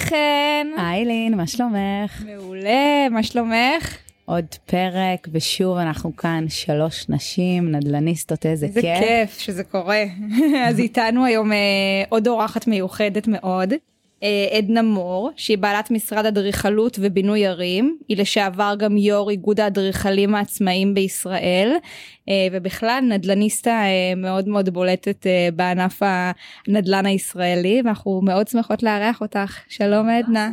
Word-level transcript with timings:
היי 0.00 0.06
חן. 0.06 0.66
היי 0.76 1.04
לין, 1.04 1.34
מה 1.34 1.46
שלומך? 1.46 2.24
מעולה, 2.26 3.08
מה 3.10 3.22
שלומך? 3.22 3.96
עוד 4.24 4.44
פרק, 4.66 5.28
ושוב 5.32 5.76
אנחנו 5.76 6.16
כאן 6.16 6.44
שלוש 6.48 7.06
נשים, 7.08 7.72
נדלניסטות, 7.72 8.46
איזה 8.46 8.66
איזה 8.66 8.80
כיף. 8.80 8.98
כיף 8.98 9.38
שזה 9.38 9.64
קורה. 9.64 10.04
אז 10.68 10.78
איתנו 10.78 11.24
היום 11.24 11.52
אה, 11.52 11.56
עוד 12.08 12.28
אורחת 12.28 12.66
מיוחדת 12.66 13.28
מאוד, 13.28 13.72
עדנה 14.58 14.82
מור, 14.82 15.30
שהיא 15.36 15.58
בעלת 15.58 15.90
משרד 15.90 16.26
אדריכלות 16.26 16.98
ובינוי 17.00 17.46
ערים, 17.46 17.98
היא 18.08 18.16
לשעבר 18.16 18.74
גם 18.78 18.96
יו"ר 18.96 19.30
איגוד 19.30 19.60
האדריכלים 19.60 20.34
העצמאיים 20.34 20.94
בישראל, 20.94 21.72
אה, 22.28 22.48
ובכלל 22.52 23.04
נדלניסטה 23.08 23.70
אה, 23.70 24.12
מאוד 24.16 24.48
מאוד 24.48 24.68
בולטת 24.68 25.26
אה, 25.26 25.48
בענף 25.56 26.02
הנדל"ן 26.02 27.06
הישראלי, 27.06 27.82
ואנחנו 27.84 28.20
מאוד 28.24 28.48
שמחות 28.48 28.82
לארח 28.82 29.20
אותך. 29.20 29.58
שלום 29.68 30.08
עדנה. 30.08 30.50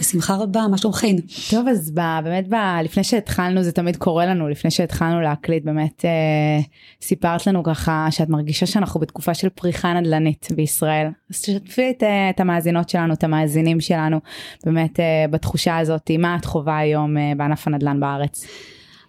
בשמחה 0.00 0.36
רבה, 0.36 0.68
מה 0.70 0.78
שלומכן? 0.78 1.16
טוב, 1.50 1.68
אז 1.68 1.90
ב, 1.90 2.00
באמת 2.24 2.48
ב, 2.48 2.54
לפני 2.84 3.04
שהתחלנו, 3.04 3.62
זה 3.62 3.72
תמיד 3.72 3.96
קורה 3.96 4.26
לנו, 4.26 4.48
לפני 4.48 4.70
שהתחלנו 4.70 5.20
להקליט, 5.20 5.64
באמת 5.64 6.04
אה, 6.04 6.60
סיפרת 7.02 7.46
לנו 7.46 7.62
ככה 7.62 8.06
שאת 8.10 8.28
מרגישה 8.28 8.66
שאנחנו 8.66 9.00
בתקופה 9.00 9.34
של 9.34 9.48
פריחה 9.48 9.94
נדל"נית 9.94 10.48
בישראל. 10.56 11.06
אז 11.30 11.40
תשתפי 11.42 11.90
את, 11.90 12.02
אה, 12.02 12.30
את 12.30 12.40
המאזינות 12.40 12.88
שלנו, 12.88 13.14
את 13.14 13.24
המאזינים 13.24 13.80
שלנו, 13.80 14.20
באמת 14.64 15.00
אה, 15.00 15.24
בתחושה 15.30 15.78
הזאת, 15.78 16.10
מה 16.18 16.36
את 16.36 16.44
חווה 16.44 16.78
היום 16.78 17.18
אה, 17.18 17.32
בענף 17.36 17.66
הנדל"ן 17.66 18.00
בארץ? 18.00 18.46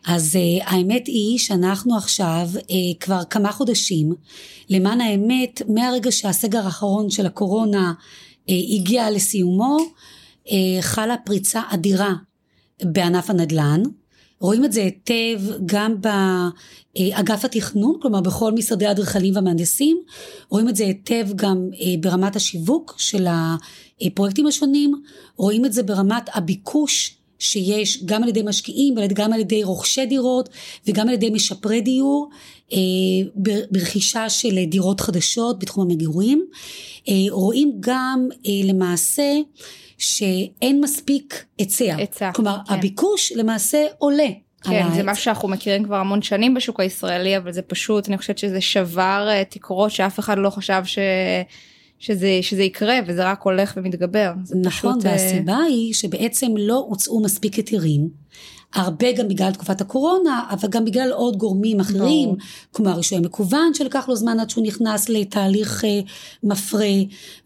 אז 0.07 0.35
uh, 0.35 0.63
האמת 0.65 1.07
היא 1.07 1.39
שאנחנו 1.39 1.97
עכשיו 1.97 2.47
uh, 2.55 2.61
כבר 2.99 3.23
כמה 3.29 3.51
חודשים, 3.51 4.13
למען 4.69 5.01
האמת, 5.01 5.61
מהרגע 5.67 6.11
שהסגר 6.11 6.65
האחרון 6.65 7.09
של 7.09 7.25
הקורונה 7.25 7.93
uh, 7.99 8.51
הגיע 8.75 9.11
לסיומו, 9.11 9.77
חלה 10.81 11.15
פריצה 11.25 11.61
אדירה 11.69 12.13
בענף 12.83 13.29
הנדל"ן. 13.29 13.83
רואים 14.39 14.65
את 14.65 14.71
זה 14.71 14.83
היטב 14.83 15.41
גם 15.65 15.95
באגף 16.01 17.45
התכנון, 17.45 17.97
כלומר 18.01 18.21
בכל 18.21 18.51
משרדי 18.51 18.85
האדריכלים 18.85 19.35
והמהנדסים, 19.35 19.97
רואים 20.49 20.69
את 20.69 20.75
זה 20.75 20.83
היטב 20.83 21.27
גם 21.35 21.69
uh, 21.73 21.77
ברמת 21.99 22.35
השיווק 22.35 22.95
של 22.97 23.27
הפרויקטים 24.01 24.47
השונים, 24.47 25.01
רואים 25.35 25.65
את 25.65 25.73
זה 25.73 25.83
ברמת 25.83 26.29
הביקוש 26.33 27.17
שיש 27.39 28.03
גם 28.05 28.23
על 28.23 28.29
ידי 28.29 28.41
משקיעים, 28.43 28.95
גם 29.13 29.33
על 29.33 29.39
ידי 29.39 29.63
רוכשי 29.63 30.05
דירות 30.05 30.49
וגם 30.87 31.07
על 31.07 31.13
ידי 31.13 31.29
משפרי 31.29 31.81
דיור 31.81 32.29
אה, 32.73 32.77
ברכישה 33.71 34.29
של 34.29 34.59
דירות 34.67 35.01
חדשות 35.01 35.59
בתחום 35.59 35.91
המגורים. 35.91 36.45
אה, 37.09 37.13
רואים 37.29 37.73
גם 37.79 38.27
אה, 38.47 38.51
למעשה 38.63 39.33
שאין 39.97 40.81
מספיק 40.81 41.45
היצע. 41.57 41.95
היצע, 41.95 42.31
כלומר 42.31 42.57
כן. 42.67 42.73
הביקוש 42.73 43.31
למעשה 43.31 43.85
עולה. 43.97 44.27
כן, 44.61 44.85
זה. 44.95 45.03
משהו 45.03 45.23
שאנחנו 45.23 45.47
מכירים 45.47 45.83
כבר 45.83 45.95
המון 45.95 46.21
שנים 46.21 46.53
בשוק 46.53 46.79
הישראלי, 46.79 47.37
אבל 47.37 47.51
זה 47.51 47.61
פשוט, 47.61 48.07
אני 48.07 48.17
חושבת 48.17 48.37
שזה 48.37 48.61
שבר 48.61 49.27
אה, 49.29 49.43
תקרות 49.49 49.91
שאף 49.91 50.19
אחד 50.19 50.37
לא 50.37 50.49
חשב 50.49 50.81
ש... 50.85 50.99
שזה, 51.99 52.39
שזה 52.41 52.63
יקרה, 52.63 52.99
וזה 53.05 53.31
רק 53.31 53.41
הולך 53.41 53.73
ומתגבר. 53.77 54.31
נכון, 54.63 54.69
פשוט, 54.69 55.05
אה, 55.05 55.11
והסיבה 55.11 55.57
היא 55.57 55.93
שבעצם 55.93 56.47
לא 56.57 56.85
הוצאו 56.87 57.23
מספיק 57.23 57.53
היתרים. 57.53 58.09
הרבה 58.73 59.11
גם 59.11 59.27
בגלל 59.27 59.51
תקופת 59.51 59.81
הקורונה, 59.81 60.45
אבל 60.49 60.69
גם 60.69 60.85
בגלל 60.85 61.11
עוד 61.11 61.37
גורמים 61.37 61.79
אחרים, 61.79 62.29
ברור. 62.29 62.37
כמו 62.73 62.89
הרישוי 62.89 63.17
המקוון 63.17 63.73
שלקח 63.73 64.09
לו 64.09 64.15
זמן 64.15 64.39
עד 64.39 64.49
שהוא 64.49 64.63
נכנס 64.63 65.09
לתהליך 65.09 65.85
אה, 65.85 65.99
מפרה, 66.43 66.93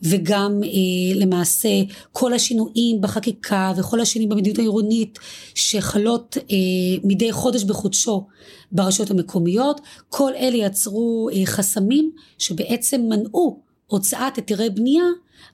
וגם 0.01 0.61
אה, 0.63 1.19
למעשה 1.19 1.69
כל 2.11 2.33
השינויים 2.33 3.01
בחקיקה 3.01 3.73
וכל 3.77 3.99
השינויים 4.01 4.29
במדיניות 4.29 4.59
העירונית 4.59 5.19
שחלות 5.55 6.37
אה, 6.37 6.55
מדי 7.03 7.31
חודש 7.31 7.63
בחודשו 7.63 8.27
ברשויות 8.71 9.11
המקומיות, 9.11 9.81
כל 10.09 10.31
אלה 10.35 10.57
יצרו 10.57 11.29
אה, 11.33 11.45
חסמים 11.45 12.11
שבעצם 12.37 13.01
מנעו 13.01 13.59
הוצאת 13.87 14.35
היתרי 14.35 14.69
בנייה 14.69 15.05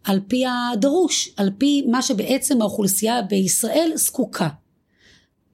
על 0.04 0.20
פי 0.28 0.44
הדרוש, 0.46 1.30
על 1.38 1.50
פי 1.58 1.84
מה 1.88 2.02
שבעצם 2.02 2.62
האוכלוסייה 2.62 3.22
בישראל 3.22 3.92
זקוקה. 3.96 4.48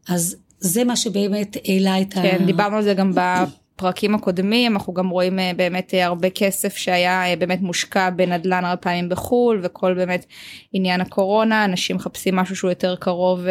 אז 0.10 0.36
זה 0.60 0.84
מה 0.84 0.96
שבאמת 0.96 1.58
העלה 1.68 2.02
את 2.02 2.18
ה... 2.18 2.22
כן, 2.22 2.46
דיברנו 2.46 2.76
על 2.76 2.84
זה 2.84 2.94
גם 2.94 3.12
בפרקים 3.16 4.16
הקודמים, 4.16 4.74
אנחנו 4.74 4.94
גם 4.94 5.10
רואים 5.10 5.40
אה, 5.40 5.52
באמת 5.56 5.94
אה, 5.94 6.06
הרבה 6.06 6.30
כסף 6.30 6.76
שהיה 6.76 7.26
אה, 7.26 7.36
באמת 7.36 7.62
מושקע 7.62 8.10
בנדל"ן 8.10 8.66
הרבה 8.66 8.78
פעמים 8.78 9.10
בחו"ל, 9.10 9.60
וכל 9.64 9.94
באמת 9.94 10.26
עניין 10.74 11.02
הקורונה, 11.02 11.66
אנשים 11.66 11.96
מחפשים 11.96 12.36
משהו 12.36 12.56
שהוא 12.56 12.72
יותר 12.72 12.96
קרוב 12.96 13.46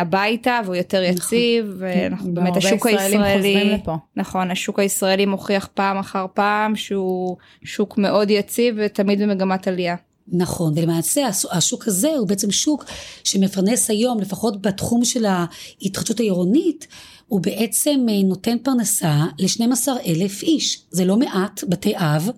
הביתה 0.00 0.60
והוא 0.64 0.76
יותר 0.76 1.02
יציב, 1.02 1.74
ואנחנו 1.78 2.34
באמת 2.34 2.56
השוק 2.56 2.86
הישראלי. 2.86 3.78
נכון, 4.16 4.50
השוק 4.50 4.78
הישראלי 4.78 5.26
מוכיח 5.26 5.68
פעם 5.74 5.98
אחר 5.98 6.26
פעם 6.34 6.76
שהוא 6.76 7.36
שוק 7.64 7.98
מאוד 7.98 8.30
יציב 8.30 8.74
ותמיד 8.78 9.22
במגמת 9.22 9.68
עלייה. 9.68 9.96
נכון, 10.28 10.72
ולמעשה 10.76 11.28
השוק 11.50 11.88
הזה 11.88 12.08
הוא 12.08 12.28
בעצם 12.28 12.50
שוק 12.50 12.84
שמפרנס 13.24 13.90
היום, 13.90 14.20
לפחות 14.20 14.62
בתחום 14.62 15.04
של 15.04 15.24
ההתחדשות 15.24 16.20
העירונית, 16.20 16.86
הוא 17.28 17.40
בעצם 17.40 18.06
אה, 18.08 18.22
נותן 18.22 18.56
פרנסה 18.62 19.24
ל-12 19.38 19.88
אלף 20.06 20.42
איש. 20.42 20.82
זה 20.90 21.04
לא 21.04 21.16
מעט 21.16 21.64
בתי 21.68 21.92
אב, 21.96 22.30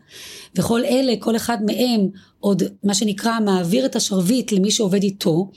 וכל 0.56 0.84
אלה, 0.84 1.12
כל 1.18 1.36
אחד 1.36 1.58
מהם 1.66 2.08
עוד 2.40 2.62
מה 2.84 2.94
שנקרא 2.94 3.40
מעביר 3.40 3.86
את 3.86 3.96
השרביט 3.96 4.52
למי 4.52 4.70
שעובד 4.70 5.02
איתו, 5.02 5.50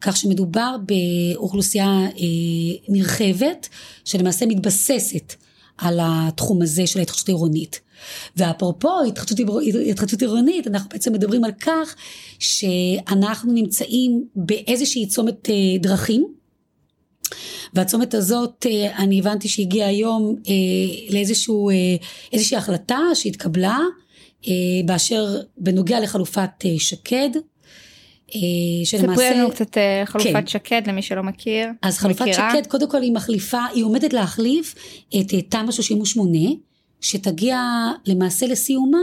כך 0.00 0.16
שמדובר 0.16 0.76
באוכלוסייה 0.86 1.86
אה, 1.86 2.76
נרחבת, 2.88 3.68
שלמעשה 4.04 4.46
מתבססת 4.46 5.34
על 5.78 5.98
התחום 6.02 6.62
הזה 6.62 6.86
של 6.86 6.98
ההתחדשות 6.98 7.28
העירונית. 7.28 7.80
ואפרופו 8.36 9.02
התחדשות, 9.08 9.38
עיר- 9.60 9.90
התחדשות 9.90 10.20
עירונית, 10.22 10.66
אנחנו 10.66 10.88
בעצם 10.88 11.12
מדברים 11.12 11.44
על 11.44 11.52
כך 11.60 11.94
שאנחנו 12.38 13.52
נמצאים 13.52 14.24
באיזושהי 14.36 15.06
צומת 15.06 15.50
אה, 15.50 15.54
דרכים, 15.80 16.26
והצומת 17.74 18.14
הזאת, 18.14 18.66
אה, 18.70 18.96
אני 18.98 19.18
הבנתי 19.18 19.48
שהגיעה 19.48 19.88
היום 19.88 20.34
אה, 20.48 20.52
לאיזשהו, 21.10 21.70
אה, 21.70 21.74
איזושהי 22.32 22.56
החלטה 22.56 22.98
שהתקבלה, 23.14 23.78
באשר 24.84 25.26
בנוגע 25.56 26.00
לחלופת 26.00 26.50
שקד, 26.78 27.30
אה, 28.34 28.40
ספרי 28.84 29.30
לנו 29.30 29.50
קצת 29.50 29.76
חלופת 30.04 30.32
כן. 30.32 30.46
שקד 30.46 30.82
למי 30.86 31.02
שלא 31.02 31.22
מכיר. 31.22 31.68
אז 31.82 31.98
חלופת 31.98 32.20
מכירה? 32.22 32.50
שקד 32.52 32.66
קודם 32.66 32.90
כל 32.90 33.02
היא 33.02 33.12
מחליפה, 33.12 33.64
היא 33.74 33.84
עומדת 33.84 34.12
להחליף 34.12 34.74
את 35.20 35.34
תמ"א 35.48 35.72
38 35.72 36.38
שתגיע 37.00 37.60
למעשה 38.06 38.46
לסיומה 38.46 38.98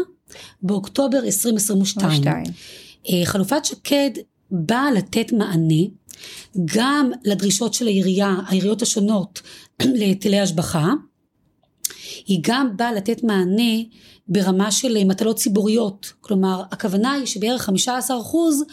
באוקטובר 0.61 1.19
2022. 1.25 2.11
שתיים. 2.11 2.45
אה, 3.09 3.25
חלופת 3.25 3.65
שקד 3.65 4.09
באה 4.51 4.91
לתת 4.91 5.31
מענה 5.31 5.83
גם 6.65 7.11
לדרישות 7.23 7.73
של 7.73 7.87
העירייה, 7.87 8.35
העיריות 8.47 8.81
השונות 8.81 9.41
להיטלי 9.99 10.39
השבחה, 10.39 10.93
היא 12.27 12.39
גם 12.41 12.77
באה 12.77 12.93
לתת 12.93 13.23
מענה 13.23 13.73
ברמה 14.27 14.71
של 14.71 15.03
מטלות 15.03 15.35
ציבוריות, 15.35 16.13
כלומר 16.21 16.61
הכוונה 16.71 17.13
היא 17.13 17.25
שבערך 17.25 17.61
15 17.61 18.19
אחוז 18.19 18.63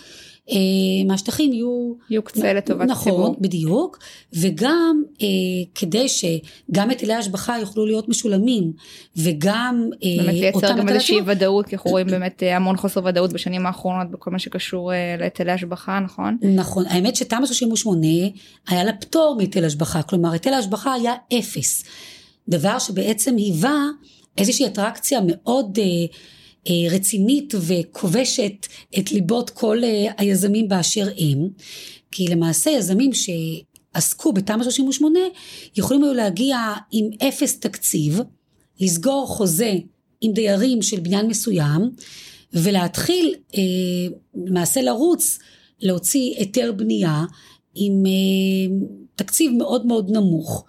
מהשטחים 1.06 1.52
יהיו 1.52 1.94
יוקצה 2.10 2.52
לטובת 2.52 2.86
נכון, 2.88 3.12
הציבור. 3.12 3.36
בדיוק, 3.40 3.98
וגם 4.32 5.02
אה, 5.22 5.26
כדי 5.74 6.06
שגם 6.08 6.90
היטלי 6.90 7.14
השבחה 7.14 7.58
יוכלו 7.60 7.86
להיות 7.86 8.08
משולמים, 8.08 8.72
וגם 9.16 9.88
אה, 10.04 10.24
באמת 10.24 10.34
לייצר 10.34 10.56
אותם 10.58 10.78
גם 10.78 10.88
איזושהי 10.88 11.16
ציבור- 11.16 11.32
ודאות, 11.32 11.66
כי 11.66 11.76
אנחנו 11.76 11.90
רואים 11.90 12.06
באמת 12.06 12.42
אה, 12.42 12.56
המון 12.56 12.76
חוסר 12.76 13.00
ודאות 13.04 13.32
בשנים 13.32 13.66
האחרונות 13.66 14.10
בכל 14.10 14.30
מה 14.30 14.38
שקשור 14.38 14.92
אה, 14.92 15.16
להיטלי 15.18 15.52
השבחה, 15.52 16.00
נכון? 16.00 16.38
נכון, 16.56 16.84
האמת 16.86 17.16
שתמ"א 17.16 17.46
38 17.46 18.06
היה 18.68 18.84
לה 18.84 18.92
פטור 18.92 19.34
מהיטל 19.36 19.64
השבחה, 19.64 20.02
כלומר 20.02 20.32
היטל 20.32 20.52
ההשבחה 20.52 20.92
היה 20.92 21.12
אפס, 21.38 21.84
דבר 22.48 22.78
שבעצם 22.78 23.36
היווה 23.36 23.84
איזושהי 24.38 24.66
אטרקציה 24.66 25.20
מאוד 25.26 25.78
אה, 25.78 25.84
אה, 25.84 26.06
רצינית 26.90 27.54
וכובשת 27.60 28.66
את 28.98 29.12
ליבות 29.12 29.50
כל 29.50 29.84
אה, 29.84 30.12
היזמים 30.18 30.68
באשר 30.68 31.08
הם, 31.18 31.48
כי 32.10 32.28
למעשה 32.28 32.70
יזמים 32.70 33.10
שעסקו 33.12 34.32
בתמ"א 34.32 34.62
38 34.62 35.18
יכולים 35.76 36.04
היו 36.04 36.14
להגיע 36.14 36.58
עם 36.92 37.10
אפס 37.28 37.60
תקציב, 37.60 38.20
לסגור 38.80 39.26
חוזה 39.26 39.74
עם 40.20 40.32
דיירים 40.32 40.82
של 40.82 41.00
בניין 41.00 41.26
מסוים 41.26 41.90
ולהתחיל 42.52 43.34
אה, 43.54 43.60
למעשה 44.46 44.82
לרוץ 44.82 45.38
להוציא 45.80 46.34
היתר 46.38 46.72
בנייה 46.72 47.24
עם 47.74 48.06
אה, 48.06 48.76
תקציב 49.14 49.52
מאוד 49.52 49.86
מאוד 49.86 50.10
נמוך, 50.10 50.64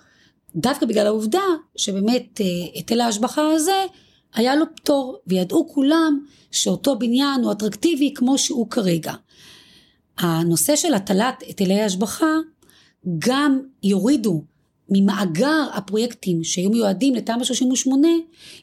דווקא 0.55 0.85
בגלל 0.85 1.07
העובדה 1.07 1.43
שבאמת 1.75 2.41
אה, 2.41 2.45
היטל 2.73 3.01
ההשבחה 3.01 3.51
הזה 3.51 3.85
היה 4.35 4.55
לו 4.55 4.65
פטור, 4.75 5.17
וידעו 5.27 5.67
כולם 5.73 6.25
שאותו 6.51 6.99
בניין 6.99 7.43
הוא 7.43 7.51
אטרקטיבי 7.51 8.13
כמו 8.15 8.37
שהוא 8.37 8.69
כרגע. 8.69 9.13
הנושא 10.17 10.75
של 10.75 10.93
הטלת 10.93 11.41
היטלי 11.41 11.81
השבחה 11.81 12.35
גם 13.19 13.59
יורידו 13.83 14.43
ממאגר 14.89 15.65
הפרויקטים 15.73 16.43
שהיו 16.43 16.69
מיועדים 16.69 17.15
לתמ"א 17.15 17.43
38, 17.43 18.07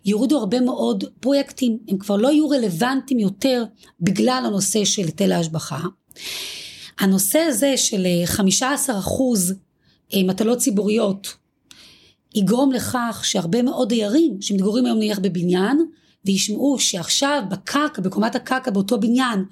יורידו 0.04 0.38
הרבה 0.38 0.60
מאוד 0.60 1.04
פרויקטים, 1.20 1.78
הם 1.88 1.98
כבר 1.98 2.16
לא 2.16 2.28
יהיו 2.28 2.48
רלוונטיים 2.48 3.20
יותר 3.20 3.64
בגלל 4.00 4.42
הנושא 4.46 4.84
של 4.84 5.02
היטל 5.02 5.32
ההשבחה. 5.32 5.80
הנושא 6.98 7.38
הזה 7.38 7.76
של 7.76 8.06
15 8.24 8.98
אחוז 8.98 9.54
אה, 10.14 10.22
מטלות 10.24 10.58
ציבוריות 10.58 11.36
יגרום 12.34 12.72
לכך 12.72 13.22
שהרבה 13.24 13.62
מאוד 13.62 13.88
דיירים 13.88 14.36
שמתגוררים 14.40 14.86
היום 14.86 14.98
נניח 14.98 15.18
בבניין 15.18 15.86
וישמעו 16.24 16.78
שעכשיו 16.78 17.42
בקרקע, 17.50 18.02
בקומת 18.02 18.34
הקרקע 18.34 18.70
באותו 18.70 19.00
בניין 19.00 19.44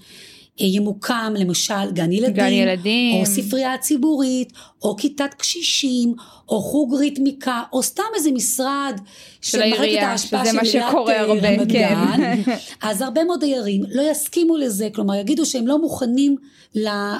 אה, 0.61 0.67
ימוקם 0.67 1.35
למשל 1.39 1.91
גן 1.93 2.13
ילדים, 2.13 2.35
גן 2.35 2.53
ילדים, 2.53 3.21
או 3.21 3.27
ספרייה 3.27 3.79
ציבורית, 3.79 4.53
או 4.83 4.97
כיתת 4.97 5.35
קשישים, 5.39 6.15
או 6.49 6.63
חוג 6.63 6.95
ריתמיקה, 6.95 7.63
או 7.73 7.83
סתם 7.83 8.03
איזה 8.17 8.31
משרד 8.31 9.01
של 9.41 9.63
העירייה, 9.63 10.19
שזה 10.19 10.53
מה 10.53 10.65
שקורה 10.65 11.13
אה, 11.13 11.21
הרבה, 11.21 11.67
כן. 11.69 11.95
אז 12.89 13.03
הרבה 13.03 13.25
מאוד 13.25 13.41
דיירים 13.41 13.83
לא 13.89 14.03
יסכימו 14.11 14.57
לזה, 14.57 14.89
כלומר 14.95 15.15
יגידו 15.15 15.47
שהם 15.47 15.67
לא 15.67 15.79
מוכנים 15.79 16.37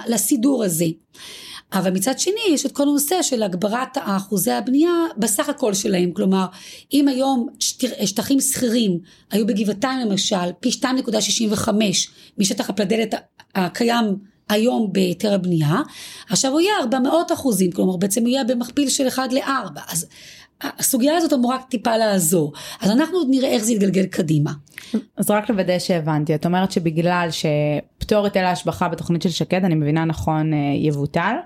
לסידור 0.07 0.65
הזה. 0.65 0.87
אבל 1.73 1.91
מצד 1.91 2.19
שני 2.19 2.41
יש 2.51 2.67
את 2.67 2.73
כל 2.73 2.83
הנושא 2.83 3.23
של 3.23 3.43
הגברת 3.43 3.99
אחוזי 4.01 4.53
הבנייה 4.53 4.91
בסך 5.17 5.49
הכל 5.49 5.75
שלהם, 5.75 6.11
כלומר 6.13 6.47
אם 6.93 7.09
היום 7.09 7.49
שטחים 8.05 8.41
שכירים 8.41 8.99
היו 9.31 9.47
בגבעתיים 9.47 10.09
למשל 10.09 10.53
פי 10.61 10.71
2.65 10.71 11.69
משטח 12.39 12.71
הפלדלת 12.71 13.15
הקיים 13.55 14.17
היום 14.49 14.93
בהיתר 14.93 15.35
הבנייה, 15.35 15.83
עכשיו 16.29 16.53
הוא 16.53 16.61
יהיה 16.61 16.73
400 16.81 17.33
אחוזים, 17.33 17.73
כלומר 17.73 17.97
בעצם 17.97 18.21
הוא 18.21 18.29
יהיה 18.29 18.45
במכפיל 18.45 18.89
של 18.89 19.09
1 19.09 19.33
ל-4, 19.33 19.81
אז 19.89 20.07
הסוגיה 20.63 21.17
הזאת 21.17 21.33
אמורה 21.33 21.59
טיפה 21.69 21.97
לעזור, 21.97 22.53
אז 22.81 22.91
אנחנו 22.91 23.19
עוד 23.19 23.27
נראה 23.31 23.49
איך 23.49 23.65
זה 23.65 23.73
יתגלגל 23.73 24.07
קדימה. 24.07 24.53
אז 25.17 25.31
רק 25.31 25.51
לוודא 25.51 25.79
שהבנתי, 25.79 26.35
את 26.35 26.47
אומרת 26.47 26.73
שבגלל 26.73 27.29
שפטור 27.31 28.25
היטל 28.25 28.45
ההשבחה 28.45 28.89
בתוכנית 28.89 29.23
של 29.23 29.31
שקד, 29.31 29.65
אני 29.65 29.75
מבינה 29.75 30.05
נכון, 30.05 30.53
אה, 30.53 30.59
יבוטל, 30.77 31.37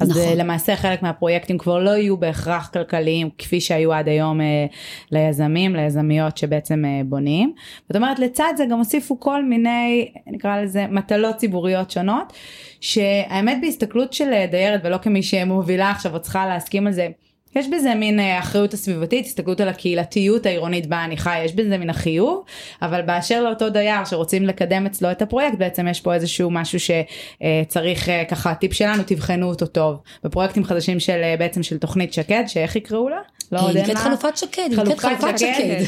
אז 0.00 0.10
נכון. 0.10 0.36
למעשה 0.36 0.76
חלק 0.76 1.02
מהפרויקטים 1.02 1.58
כבר 1.58 1.78
לא 1.78 1.90
יהיו 1.90 2.16
בהכרח 2.16 2.70
כלכליים 2.72 3.30
כפי 3.38 3.60
שהיו 3.60 3.92
עד 3.92 4.08
היום 4.08 4.40
אה, 4.40 4.66
ליזמים, 5.10 5.76
ליזמיות 5.76 6.36
שבעצם 6.36 6.84
אה, 6.84 7.00
בונים. 7.04 7.52
זאת 7.88 7.96
אומרת 7.96 8.18
לצד 8.18 8.52
זה 8.56 8.64
גם 8.70 8.78
הוסיפו 8.78 9.20
כל 9.20 9.44
מיני 9.44 10.12
נקרא 10.26 10.60
לזה 10.60 10.86
מטלות 10.90 11.36
ציבוריות 11.36 11.90
שונות, 11.90 12.32
שהאמת 12.80 13.58
בהסתכלות 13.62 14.12
של 14.12 14.44
דיירת 14.50 14.80
ולא 14.84 14.96
כמי 14.96 15.22
שמובילה 15.22 15.90
עכשיו 15.90 16.14
או 16.14 16.22
צריכה 16.22 16.46
להסכים 16.46 16.86
על 16.86 16.92
זה. 16.92 17.08
יש 17.56 17.68
בזה 17.68 17.94
מין 17.94 18.20
אה, 18.20 18.38
אחריות 18.38 18.74
הסביבתית, 18.74 19.26
הסתכלות 19.26 19.60
על 19.60 19.68
הקהילתיות 19.68 20.46
העירונית 20.46 20.86
בה 20.86 21.04
אני 21.04 21.16
חי, 21.16 21.38
יש 21.44 21.52
בזה 21.54 21.78
מן 21.78 21.90
החיוב, 21.90 22.44
אבל 22.82 23.02
באשר 23.02 23.42
לאותו 23.42 23.70
דייר 23.70 24.04
שרוצים 24.04 24.46
לקדם 24.46 24.86
אצלו 24.86 25.10
את 25.10 25.22
הפרויקט, 25.22 25.58
בעצם 25.58 25.88
יש 25.88 26.00
פה 26.00 26.14
איזשהו 26.14 26.50
משהו 26.50 26.78
שצריך 26.80 28.08
אה, 28.08 28.24
ככה, 28.24 28.54
טיפ 28.54 28.72
שלנו, 28.72 29.02
תבחנו 29.06 29.48
אותו 29.48 29.66
טוב. 29.66 30.00
בפרויקטים 30.24 30.64
חדשים 30.64 31.00
של 31.00 31.20
אה, 31.22 31.34
בעצם 31.38 31.62
של 31.62 31.78
תוכנית 31.78 32.12
שקד, 32.12 32.44
שאיך 32.46 32.76
יקראו 32.76 33.08
לה? 33.08 33.18
לא 33.52 33.60
עוד 33.60 33.76
אין 33.76 33.90
לה? 33.90 33.96
חלופת 33.96 34.36
שקד, 34.36 34.68
חלופת 34.76 35.38
שקד. 35.38 35.84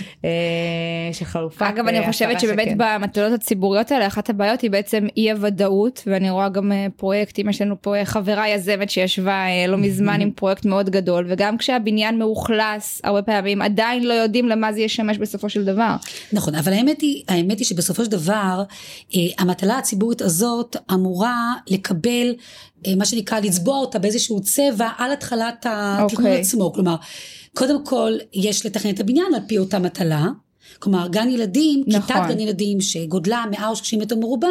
שחלופת 1.13 1.63
אגב, 1.63 1.89
אני 1.89 2.07
חושבת 2.07 2.41
שבאמת 2.41 2.69
במטלות 2.77 3.33
הציבוריות 3.33 3.93
האלה, 3.93 4.07
אחת 4.07 4.31
הבעיות 4.31 4.61
היא 4.61 4.71
בעצם 4.71 5.07
אי 5.17 5.31
הוודאות, 5.31 6.03
ואני 6.07 6.31
רואה 6.31 6.49
גם 6.49 6.73
פרויקטים, 6.97 7.49
יש 7.49 7.63
לנו 7.63 7.77
פה 7.81 7.95
חברה 8.05 8.49
יזמת 8.49 8.91
שישבה 8.91 9.47
לא 9.69 9.79
מזמן 9.79 10.21
עם 10.21 10.31
פרויקט 10.31 10.65
מאוד 10.65 10.91
גדול, 10.91 11.27
וגם 11.29 11.55
גם 11.55 11.59
כשהבניין 11.59 12.19
מאוכלס 12.19 13.01
הרבה 13.05 13.23
פעמים 13.23 13.63
עדיין 13.63 14.05
לא 14.05 14.13
יודעים 14.13 14.49
למה 14.49 14.73
זה 14.73 14.81
ישמש 14.81 15.19
בסופו 15.19 15.49
של 15.49 15.65
דבר. 15.65 15.97
נכון 16.33 16.55
אבל 16.55 16.73
האמת 16.73 17.01
היא 17.01 17.23
האמת 17.29 17.59
היא 17.59 17.67
שבסופו 17.67 18.05
של 18.05 18.11
דבר 18.11 18.63
אה, 19.15 19.21
המטלה 19.39 19.79
הציבורית 19.79 20.23
הזאת 20.23 20.77
אמורה 20.93 21.55
לקבל 21.67 22.35
אה, 22.87 22.95
מה 22.97 23.05
שנקרא 23.05 23.41
לצבוע 23.41 23.79
אותה 23.79 23.99
באיזשהו 23.99 24.41
צבע 24.41 24.89
על 24.99 25.13
התחלת 25.13 25.67
התכנון 25.69 26.09
okay. 26.09 26.13
אוקיי. 26.13 26.41
עצמו 26.41 26.73
כלומר 26.73 26.97
קודם 27.55 27.85
כל 27.85 28.13
יש 28.33 28.67
לתכנן 28.67 28.95
את 28.95 29.01
הבניין 29.01 29.35
על 29.35 29.41
פי 29.49 29.59
אותה 29.59 29.79
מטלה. 29.79 30.27
כלומר 30.79 31.09
גן 31.09 31.29
ילדים, 31.31 31.85
נכון. 31.87 32.03
כיתת 32.03 32.21
גן 32.29 32.41
ילדים 32.41 32.81
שגודלה 32.81 33.45
130 33.51 34.01
מטר 34.01 34.17
מרובע, 34.17 34.49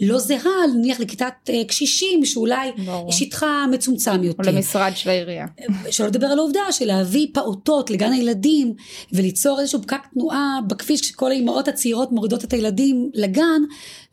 לא 0.00 0.18
זהה 0.18 0.66
נניח 0.74 1.00
לכיתת 1.00 1.32
אה, 1.50 1.64
קשישים 1.64 2.24
שאולי 2.24 2.70
ברור. 2.86 3.12
שטחה 3.12 3.64
מצומצם 3.70 4.24
יותר. 4.24 4.50
או 4.50 4.56
למשרד 4.56 4.92
של 4.94 5.10
העירייה. 5.10 5.46
שלא 5.90 6.06
לדבר 6.06 6.26
על 6.26 6.38
העובדה 6.38 6.60
של 6.70 6.84
להביא 6.84 7.26
פעוטות 7.32 7.90
לגן 7.90 8.12
הילדים 8.12 8.74
וליצור 9.12 9.60
איזשהו 9.60 9.82
פקק 9.82 10.00
תנועה 10.14 10.58
בכביש 10.66 11.00
כשכל 11.00 11.30
האימהות 11.30 11.68
הצעירות 11.68 12.12
מורידות 12.12 12.44
את 12.44 12.52
הילדים 12.52 13.10
לגן, 13.14 13.62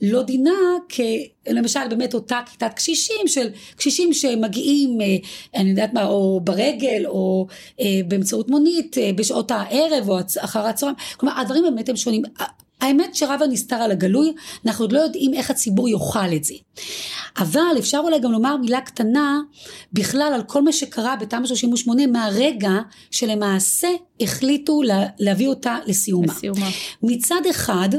לא 0.01 0.23
דינה 0.23 0.51
כלמשל 0.95 1.87
באמת 1.89 2.13
אותה 2.13 2.39
כיתת 2.51 2.73
קשישים 2.75 3.27
של 3.27 3.47
קשישים 3.75 4.13
שמגיעים 4.13 5.01
אה, 5.01 5.15
אני 5.55 5.69
יודעת 5.69 5.93
מה 5.93 6.05
או 6.05 6.39
ברגל 6.43 7.03
או 7.05 7.47
אה, 7.79 7.85
באמצעות 8.07 8.49
מונית 8.49 8.97
בשעות 9.15 9.51
הערב 9.51 10.09
או 10.09 10.19
אחר 10.39 10.59
הצהריים 10.67 10.97
כלומר 11.17 11.34
הדברים 11.41 11.63
באמת 11.63 11.89
הם 11.89 11.95
שונים 11.95 12.23
האמת 12.81 13.15
שרבה 13.15 13.47
נסתר 13.47 13.75
על 13.75 13.91
הגלוי, 13.91 14.33
אנחנו 14.65 14.83
עוד 14.83 14.91
לא 14.91 14.99
יודעים 14.99 15.33
איך 15.33 15.51
הציבור 15.51 15.89
יאכל 15.89 16.33
את 16.35 16.43
זה. 16.43 16.53
אבל 17.37 17.75
אפשר 17.79 17.97
אולי 18.03 18.19
גם 18.19 18.31
לומר 18.31 18.57
מילה 18.57 18.81
קטנה 18.81 19.39
בכלל 19.93 20.31
על 20.35 20.43
כל 20.43 20.61
מה 20.61 20.71
שקרה 20.71 21.15
בתמ"א 21.15 21.47
38 21.47 22.07
מהרגע 22.07 22.71
שלמעשה 23.11 23.87
החליטו 24.21 24.81
לה, 24.81 25.05
להביא 25.19 25.47
אותה 25.47 25.77
לסיומה. 25.85 26.33
לסיומה. 26.33 26.69
מצד 27.03 27.41
אחד, 27.49 27.89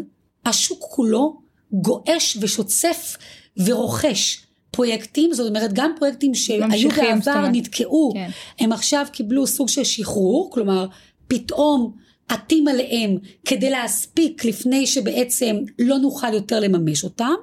השוק 0.47 0.85
כולו 0.91 1.41
גועש 1.73 2.37
ושוצף 2.41 3.17
ורוכש. 3.57 4.43
פרויקטים, 4.71 5.33
זאת 5.33 5.49
אומרת 5.49 5.73
גם 5.73 5.93
פרויקטים 5.99 6.35
שהיו 6.35 6.89
בעבר 6.97 7.47
נתקעו, 7.53 8.13
כן. 8.15 8.31
הם 8.59 8.73
עכשיו 8.73 9.07
קיבלו 9.13 9.47
סוג 9.47 9.69
של 9.69 9.85
שחרור, 9.85 10.51
כלומר 10.53 10.87
פתאום 11.29 11.93
עטים 12.29 12.69
עליהם 12.69 13.19
כדי 13.45 13.71
להספיק 13.71 14.45
לפני 14.45 14.87
שבעצם 14.87 15.57
לא 15.79 15.99
נוכל 15.99 16.35
יותר 16.35 16.61
לממש 16.61 17.05
אותם. 17.05 17.35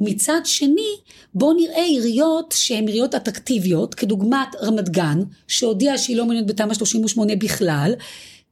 מצד 0.00 0.40
שני 0.44 0.96
בואו 1.34 1.52
נראה 1.52 1.84
עיריות 1.84 2.54
שהן 2.58 2.86
עיריות 2.86 3.14
אטרקטיביות 3.14 3.94
כדוגמת 3.94 4.48
רמת 4.62 4.88
גן 4.88 5.18
שהודיעה 5.48 5.98
שהיא 5.98 6.16
לא 6.16 6.24
מעוניינת 6.24 6.46
בתמ"א 6.46 6.74
38 6.74 7.36
בכלל 7.36 7.94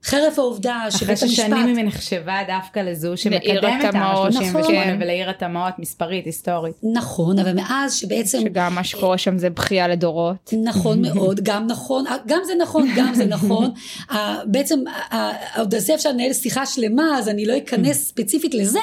חרף 0.06 0.38
העובדה 0.38 0.86
שבית 0.90 1.22
המשפט... 1.22 1.24
אחרי 1.24 1.28
ששנים 1.28 1.76
היא 1.76 1.84
נחשבה 1.84 2.38
דווקא 2.46 2.80
לזו 2.80 3.16
שמקדמת 3.16 3.84
את 3.88 3.94
ה-38 3.94 4.30
נכון. 4.32 4.74
ולעיר 5.00 5.30
התמ"אות 5.30 5.78
מספרית 5.78 6.26
היסטורית. 6.26 6.74
נכון, 6.82 7.38
אבל 7.38 7.52
מאז 7.52 7.94
שבעצם... 7.94 8.40
שגם 8.40 8.74
מה 8.74 8.84
שקורה 8.84 9.18
שם 9.18 9.38
זה 9.38 9.50
בכייה 9.50 9.88
לדורות. 9.88 10.52
נכון 10.64 11.02
מאוד, 11.02 11.40
גם 11.42 11.66
נכון, 11.66 12.04
גם 12.26 12.40
זה 12.46 12.52
נכון, 12.62 12.88
גם 12.96 13.14
זה 13.14 13.24
נכון. 13.24 13.70
בעצם 14.52 14.78
עוד 15.56 15.74
על 15.74 15.80
זה 15.80 15.94
אפשר 15.94 16.10
לנהל 16.10 16.32
שיחה 16.32 16.66
שלמה, 16.66 17.18
אז 17.18 17.28
אני 17.28 17.46
לא 17.46 17.58
אכנס 17.58 18.08
ספציפית 18.08 18.54
לזה, 18.54 18.80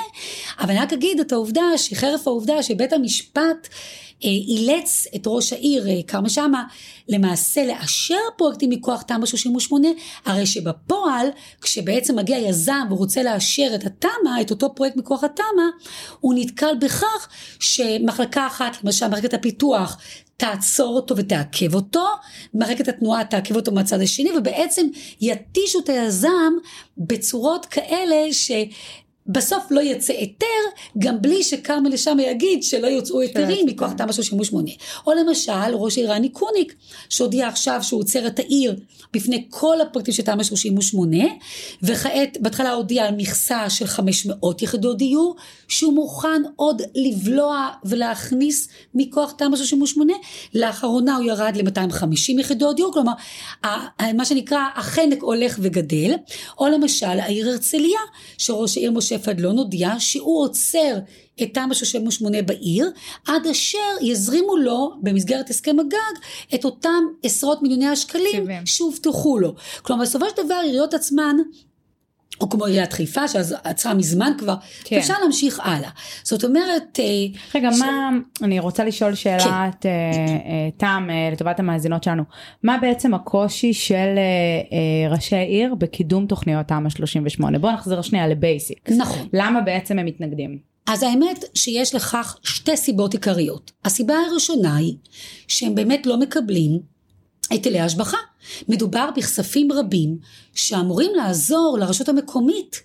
אבל 0.59 0.69
אני 0.69 0.79
רק 0.79 0.93
אגיד 0.93 1.19
את 1.19 1.31
העובדה 1.31 1.63
שחרף 1.77 2.27
העובדה 2.27 2.63
שבית 2.63 2.93
המשפט 2.93 3.67
אילץ 4.23 5.07
את 5.15 5.23
ראש 5.25 5.53
העיר 5.53 5.87
אה, 5.87 5.99
כרמל 6.07 6.29
שאמה 6.29 6.63
למעשה 7.09 7.65
לאשר 7.65 8.19
פרויקטים 8.37 8.69
מכוח 8.69 9.01
תמ"א 9.01 9.25
38, 9.25 9.87
הרי 10.25 10.45
שבפועל 10.45 11.27
כשבעצם 11.61 12.15
מגיע 12.15 12.37
יזם 12.37 12.87
ורוצה 12.89 13.23
לאשר 13.23 13.71
את 13.75 13.85
התמ"א, 13.85 14.41
את 14.41 14.51
אותו 14.51 14.75
פרויקט 14.75 14.95
מכוח 14.95 15.23
התמ"א, 15.23 15.85
הוא 16.19 16.33
נתקל 16.37 16.75
בכך 16.81 17.27
שמחלקה 17.59 18.47
אחת, 18.47 18.83
למשל 18.83 19.07
מחלקת 19.07 19.33
הפיתוח, 19.33 19.97
תעצור 20.37 20.95
אותו 20.95 21.17
ותעכב 21.17 21.75
אותו, 21.75 22.05
מחלקת 22.53 22.87
התנועה 22.87 23.25
תעכב 23.25 23.55
אותו 23.55 23.71
מהצד 23.71 24.01
השני 24.01 24.31
ובעצם 24.37 24.87
יתישו 25.21 25.79
את 25.79 25.89
היזם 25.89 26.53
בצורות 26.97 27.65
כאלה 27.65 28.33
ש... 28.33 28.51
בסוף 29.27 29.63
לא 29.71 29.81
יצא 29.81 30.13
היתר, 30.13 30.45
גם 30.97 31.21
בלי 31.21 31.43
שכרמל 31.43 31.89
לשם 31.89 32.17
יגיד 32.19 32.63
שלא 32.63 32.87
יוצאו 32.87 33.21
היתרים 33.21 33.65
מכוח 33.65 33.91
תמ"א 33.93 34.11
38. 34.11 34.71
או 35.07 35.11
למשל, 35.13 35.51
ראש 35.73 35.97
העיר 35.97 36.11
רני 36.11 36.29
קוניק, 36.29 36.75
שהודיע 37.09 37.47
עכשיו 37.47 37.79
שהוא 37.83 37.99
עוצר 37.99 38.27
את 38.27 38.39
העיר 38.39 38.75
בפני 39.13 39.47
כל 39.49 39.81
הפרטים 39.81 40.13
של 40.13 40.23
תמ"א 40.23 40.43
38, 40.43 41.17
וכעת 41.83 42.37
בהתחלה 42.41 42.71
הודיע 42.71 43.05
על 43.05 43.15
מכסה 43.15 43.69
של 43.69 43.87
500 43.87 44.61
יחידות 44.61 44.97
דיור, 44.97 45.35
שהוא 45.67 45.93
מוכן 45.93 46.41
עוד 46.55 46.81
לבלוע 46.95 47.69
ולהכניס 47.85 48.67
מכוח 48.95 49.31
תמ"א 49.31 49.57
38, 49.57 50.13
לאחרונה 50.55 51.15
הוא 51.15 51.25
ירד 51.25 51.53
ל-250 51.55 52.39
יחידות 52.39 52.75
דיור, 52.75 52.93
כלומר, 52.93 53.13
מה 54.13 54.25
שנקרא, 54.25 54.59
החנק 54.75 55.21
הולך 55.21 55.57
וגדל, 55.61 56.13
או 56.59 56.67
למשל, 56.67 57.05
העיר 57.05 57.49
הרצליה, 57.49 57.99
שראש 58.37 58.77
העיר 58.77 58.91
משה 58.91 59.12
פדלון 59.19 59.57
הודיע 59.57 59.89
שהוא 59.99 60.43
עוצר 60.43 60.97
את 61.43 61.53
תמ"א 61.53 61.73
38 61.73 62.41
בעיר, 62.41 62.91
עד 63.27 63.47
אשר 63.47 63.77
יזרימו 64.01 64.57
לו 64.57 64.91
במסגרת 65.01 65.49
הסכם 65.49 65.79
הגג 65.79 66.19
את 66.55 66.65
אותם 66.65 67.03
עשרות 67.23 67.61
מיליוני 67.61 67.87
השקלים 67.87 68.47
שהובטחו 68.65 69.39
לו. 69.39 69.53
כלומר 69.81 70.03
בסופו 70.03 70.25
של 70.29 70.45
דבר 70.45 70.55
עיריות 70.63 70.93
עצמן 70.93 71.35
או 72.43 72.49
כמו 72.49 72.65
עיריית 72.65 72.93
חיפה 72.93 73.27
שעצרה 73.27 73.93
מזמן 73.93 74.31
כבר, 74.37 74.55
כן. 74.83 74.97
אפשר 74.97 75.13
להמשיך 75.21 75.59
הלאה. 75.63 75.89
זאת 76.23 76.43
אומרת... 76.43 76.99
אה, 76.99 77.05
רגע, 77.55 77.73
ש... 77.73 77.79
מה, 77.79 78.09
אני 78.41 78.59
רוצה 78.59 78.83
לשאול 78.83 79.15
שאלת 79.15 79.45
כן. 79.81 79.89
אה, 79.89 79.89
אה, 79.89 80.69
תם 80.77 81.07
לטובת 81.31 81.59
המאזינות 81.59 82.03
שלנו. 82.03 82.23
מה 82.63 82.77
בעצם 82.81 83.13
הקושי 83.13 83.73
של 83.73 84.15
ראשי 85.09 85.35
עיר 85.35 85.75
בקידום 85.75 86.25
תוכניות 86.27 86.67
תמ"א 86.67 86.89
38? 86.89 87.59
בואו 87.59 87.73
נחזיר 87.73 88.01
שנייה 88.01 88.27
לבייסיק. 88.27 88.89
נכון. 88.91 89.27
למה 89.33 89.61
בעצם 89.61 89.99
הם 89.99 90.05
מתנגדים? 90.05 90.57
אז 90.87 91.03
האמת 91.03 91.45
שיש 91.55 91.95
לכך 91.95 92.37
שתי 92.43 92.77
סיבות 92.77 93.13
עיקריות. 93.13 93.71
הסיבה 93.85 94.13
הראשונה 94.31 94.75
היא 94.75 94.95
שהם 95.47 95.75
באמת 95.75 96.05
לא 96.05 96.19
מקבלים 96.19 96.92
היטלי 97.49 97.79
השבחה. 97.79 98.17
מדובר 98.69 99.09
בכספים 99.17 99.71
רבים 99.71 100.17
שאמורים 100.55 101.11
לעזור 101.15 101.77
לרשות 101.79 102.09
המקומית 102.09 102.83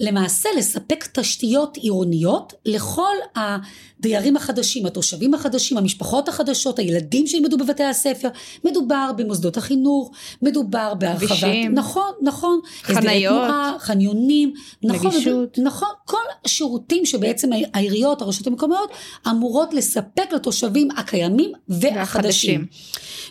למעשה 0.00 0.48
לספק 0.56 1.06
תשתיות 1.12 1.76
עירוניות 1.76 2.52
לכל 2.66 3.14
הדיירים 3.36 4.36
החדשים, 4.36 4.86
התושבים 4.86 5.34
החדשים, 5.34 5.78
המשפחות 5.78 6.28
החדשות, 6.28 6.78
הילדים 6.78 7.26
שילמדו 7.26 7.58
בבתי 7.58 7.84
הספר, 7.84 8.28
מדובר 8.64 9.10
במוסדות 9.16 9.56
החינוך, 9.56 10.10
מדובר 10.42 10.94
בהרחבת, 10.94 11.28
כבישים, 11.28 11.74
נכון, 11.74 12.12
נכון, 12.22 12.60
חניות, 12.82 13.34
תנועה, 13.34 13.76
חניונים, 13.78 14.54
נכון, 14.82 15.10
נגישות, 15.10 15.58
נכון, 15.58 15.88
כל 16.04 16.22
השירותים 16.44 17.06
שבעצם 17.06 17.50
העיריות, 17.74 18.22
הרשויות 18.22 18.46
המקומיות, 18.46 18.90
אמורות 19.30 19.74
לספק 19.74 20.32
לתושבים 20.32 20.88
הקיימים 20.90 21.52
והחדשים. 21.68 21.96
והחדשים. 21.96 22.66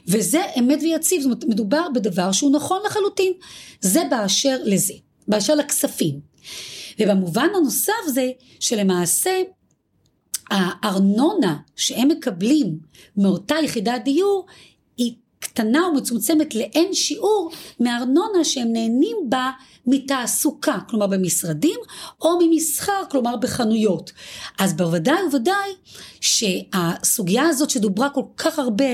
וזה 0.07 0.41
אמת 0.59 0.79
ויציב, 0.81 1.21
זאת 1.21 1.25
אומרת 1.25 1.43
מדובר 1.43 1.87
בדבר 1.93 2.31
שהוא 2.31 2.51
נכון 2.51 2.79
לחלוטין, 2.85 3.33
זה 3.81 4.01
באשר 4.09 4.57
לזה, 4.63 4.93
באשר 5.27 5.55
לכספים. 5.55 6.30
ובמובן 6.99 7.47
הנוסף 7.55 7.93
זה 8.07 8.29
שלמעשה 8.59 9.41
הארנונה 10.51 11.57
שהם 11.75 12.07
מקבלים 12.07 12.79
מאותה 13.17 13.55
יחידת 13.63 14.01
דיור 14.03 14.45
היא 14.97 15.13
קטנה 15.39 15.87
ומצומצמת 15.87 16.55
לאין 16.55 16.93
שיעור 16.93 17.51
מהארנונה 17.79 18.43
שהם 18.43 18.73
נהנים 18.73 19.17
בה 19.29 19.51
מתעסוקה, 19.85 20.77
כלומר 20.89 21.07
במשרדים, 21.07 21.79
או 22.21 22.29
ממסחר, 22.41 23.03
כלומר 23.11 23.35
בחנויות. 23.35 24.11
אז 24.59 24.73
בוודאי 24.73 25.23
ובוודאי 25.23 25.71
שהסוגיה 26.21 27.47
הזאת 27.47 27.69
שדוברה 27.69 28.09
כל 28.09 28.23
כך 28.37 28.59
הרבה 28.59 28.93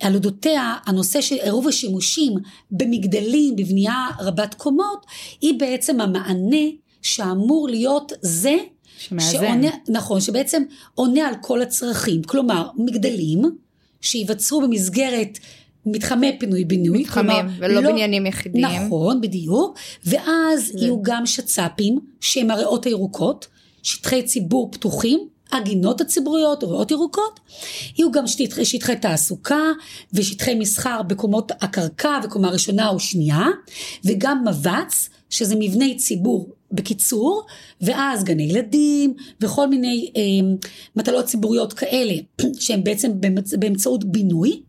על 0.00 0.14
אודותיה, 0.14 0.74
הנושא 0.86 1.20
של 1.20 1.34
עירוב 1.34 1.68
השימושים 1.68 2.32
במגדלים, 2.70 3.56
בבנייה 3.56 4.06
רבת 4.20 4.54
קומות, 4.54 5.06
היא 5.40 5.58
בעצם 5.58 6.00
המענה 6.00 6.66
שאמור 7.02 7.68
להיות 7.68 8.12
זה 8.22 8.56
שמאזן. 8.98 9.32
שעונה, 9.32 9.70
נכון, 9.88 10.20
שבעצם 10.20 10.62
עונה 10.94 11.28
על 11.28 11.34
כל 11.40 11.62
הצרכים. 11.62 12.22
כלומר, 12.22 12.68
מגדלים 12.76 13.42
שייווצרו 14.00 14.60
במסגרת 14.60 15.38
מתחמי 15.86 16.36
פינוי 16.38 16.64
בינוי. 16.64 16.98
מתחמים, 16.98 17.36
כלומר, 17.36 17.54
ולא 17.58 17.80
לא, 17.80 17.90
בניינים 17.90 18.26
יחידים. 18.26 18.64
נכון, 18.64 19.20
בדיוק. 19.20 19.78
ואז 20.04 20.66
זה. 20.72 20.78
יהיו 20.78 21.02
גם 21.02 21.26
שצ"פים, 21.26 21.98
שהם 22.20 22.50
הריאות 22.50 22.84
הירוקות, 22.84 23.46
שטחי 23.82 24.22
ציבור 24.22 24.70
פתוחים, 24.72 25.28
הגינות 25.54 26.00
הציבוריות, 26.00 26.64
ריאות 26.64 26.90
ירוקות. 26.90 27.40
יהיו 27.98 28.12
גם 28.12 28.26
שטחי, 28.26 28.64
שטחי 28.64 28.96
תעסוקה 28.96 29.62
ושטחי 30.12 30.54
מסחר 30.54 31.02
בקומות 31.02 31.52
הקרקע 31.60 32.18
וקומה 32.24 32.50
ראשונה 32.50 32.88
או 32.88 33.00
שנייה, 33.00 33.44
וגם 34.04 34.44
מב"ץ, 34.48 35.08
שזה 35.30 35.54
מבני 35.58 35.96
ציבור 35.96 36.48
בקיצור, 36.72 37.46
ואז 37.80 38.24
גני 38.24 38.42
ילדים 38.42 39.14
וכל 39.40 39.66
מיני 39.66 40.10
אה, 40.16 40.22
מטלות 40.96 41.24
ציבוריות 41.24 41.72
כאלה 41.72 42.14
שהן 42.60 42.84
בעצם 42.84 43.12
באמצעות 43.58 44.04
בינוי. 44.04 44.62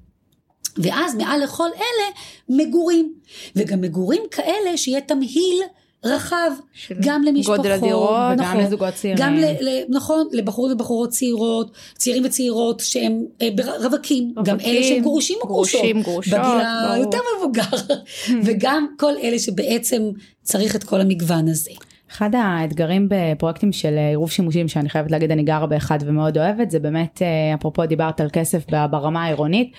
ואז 0.78 1.16
מעל 1.16 1.44
לכל 1.44 1.70
אלה 1.76 2.08
מגורים, 2.50 3.14
וגם 3.56 3.82
מגורים 3.82 4.22
כאלה 4.32 4.78
שיהיה 4.78 5.02
תמהיל 5.02 5.62
רחב, 6.06 6.52
גם 7.00 7.24
למשפחות, 7.24 7.58
גודל 7.58 7.72
הדירות, 7.72 8.38
נכון, 8.38 8.56
וגם 8.56 8.60
לזוגות 8.60 8.94
צעירים. 8.94 9.18
גם 9.22 9.36
ל, 9.36 9.46
ל, 9.46 9.84
נכון, 9.90 10.28
לבחורים 10.32 10.74
ובחורות 10.74 11.10
צעירות, 11.10 11.72
צעירים 11.98 12.26
וצעירות 12.26 12.80
שהם 12.80 13.24
אה, 13.42 13.50
רווקים, 13.84 14.34
גם 14.44 14.60
אלה 14.60 14.84
שהם 14.84 15.02
גרושים 15.02 15.38
או 15.42 15.48
גרושות, 15.48 15.82
גרושים, 15.82 16.02
גרושות, 16.02 16.34
בגיל 16.34 16.92
היותר 16.94 17.18
מבוגר, 17.38 17.96
וגם 18.46 18.88
כל 19.00 19.14
אלה 19.24 19.40
שבעצם 19.40 20.04
צריך 20.42 20.76
את 20.76 20.84
כל 20.84 21.02
המגוון 21.02 21.48
הזה. 21.48 21.72
אחד 22.12 22.30
האתגרים 22.36 23.08
בפרויקטים 23.10 23.72
של 23.72 23.98
עירוב 23.98 24.32
שימושים 24.32 24.68
שאני 24.68 24.90
חייבת 24.90 25.12
להגיד 25.12 25.32
אני 25.32 25.44
גרה 25.44 25.68
באחד 25.68 26.00
ומאוד 26.06 26.38
אוהבת 26.38 26.72
זה 26.72 26.80
באמת 26.80 27.22
אה, 27.22 27.56
אפרופו 27.56 27.86
דיברת 27.86 28.22
על 28.22 28.30
כסף 28.34 28.66
ברמה 28.92 29.24
העירונית 29.24 29.72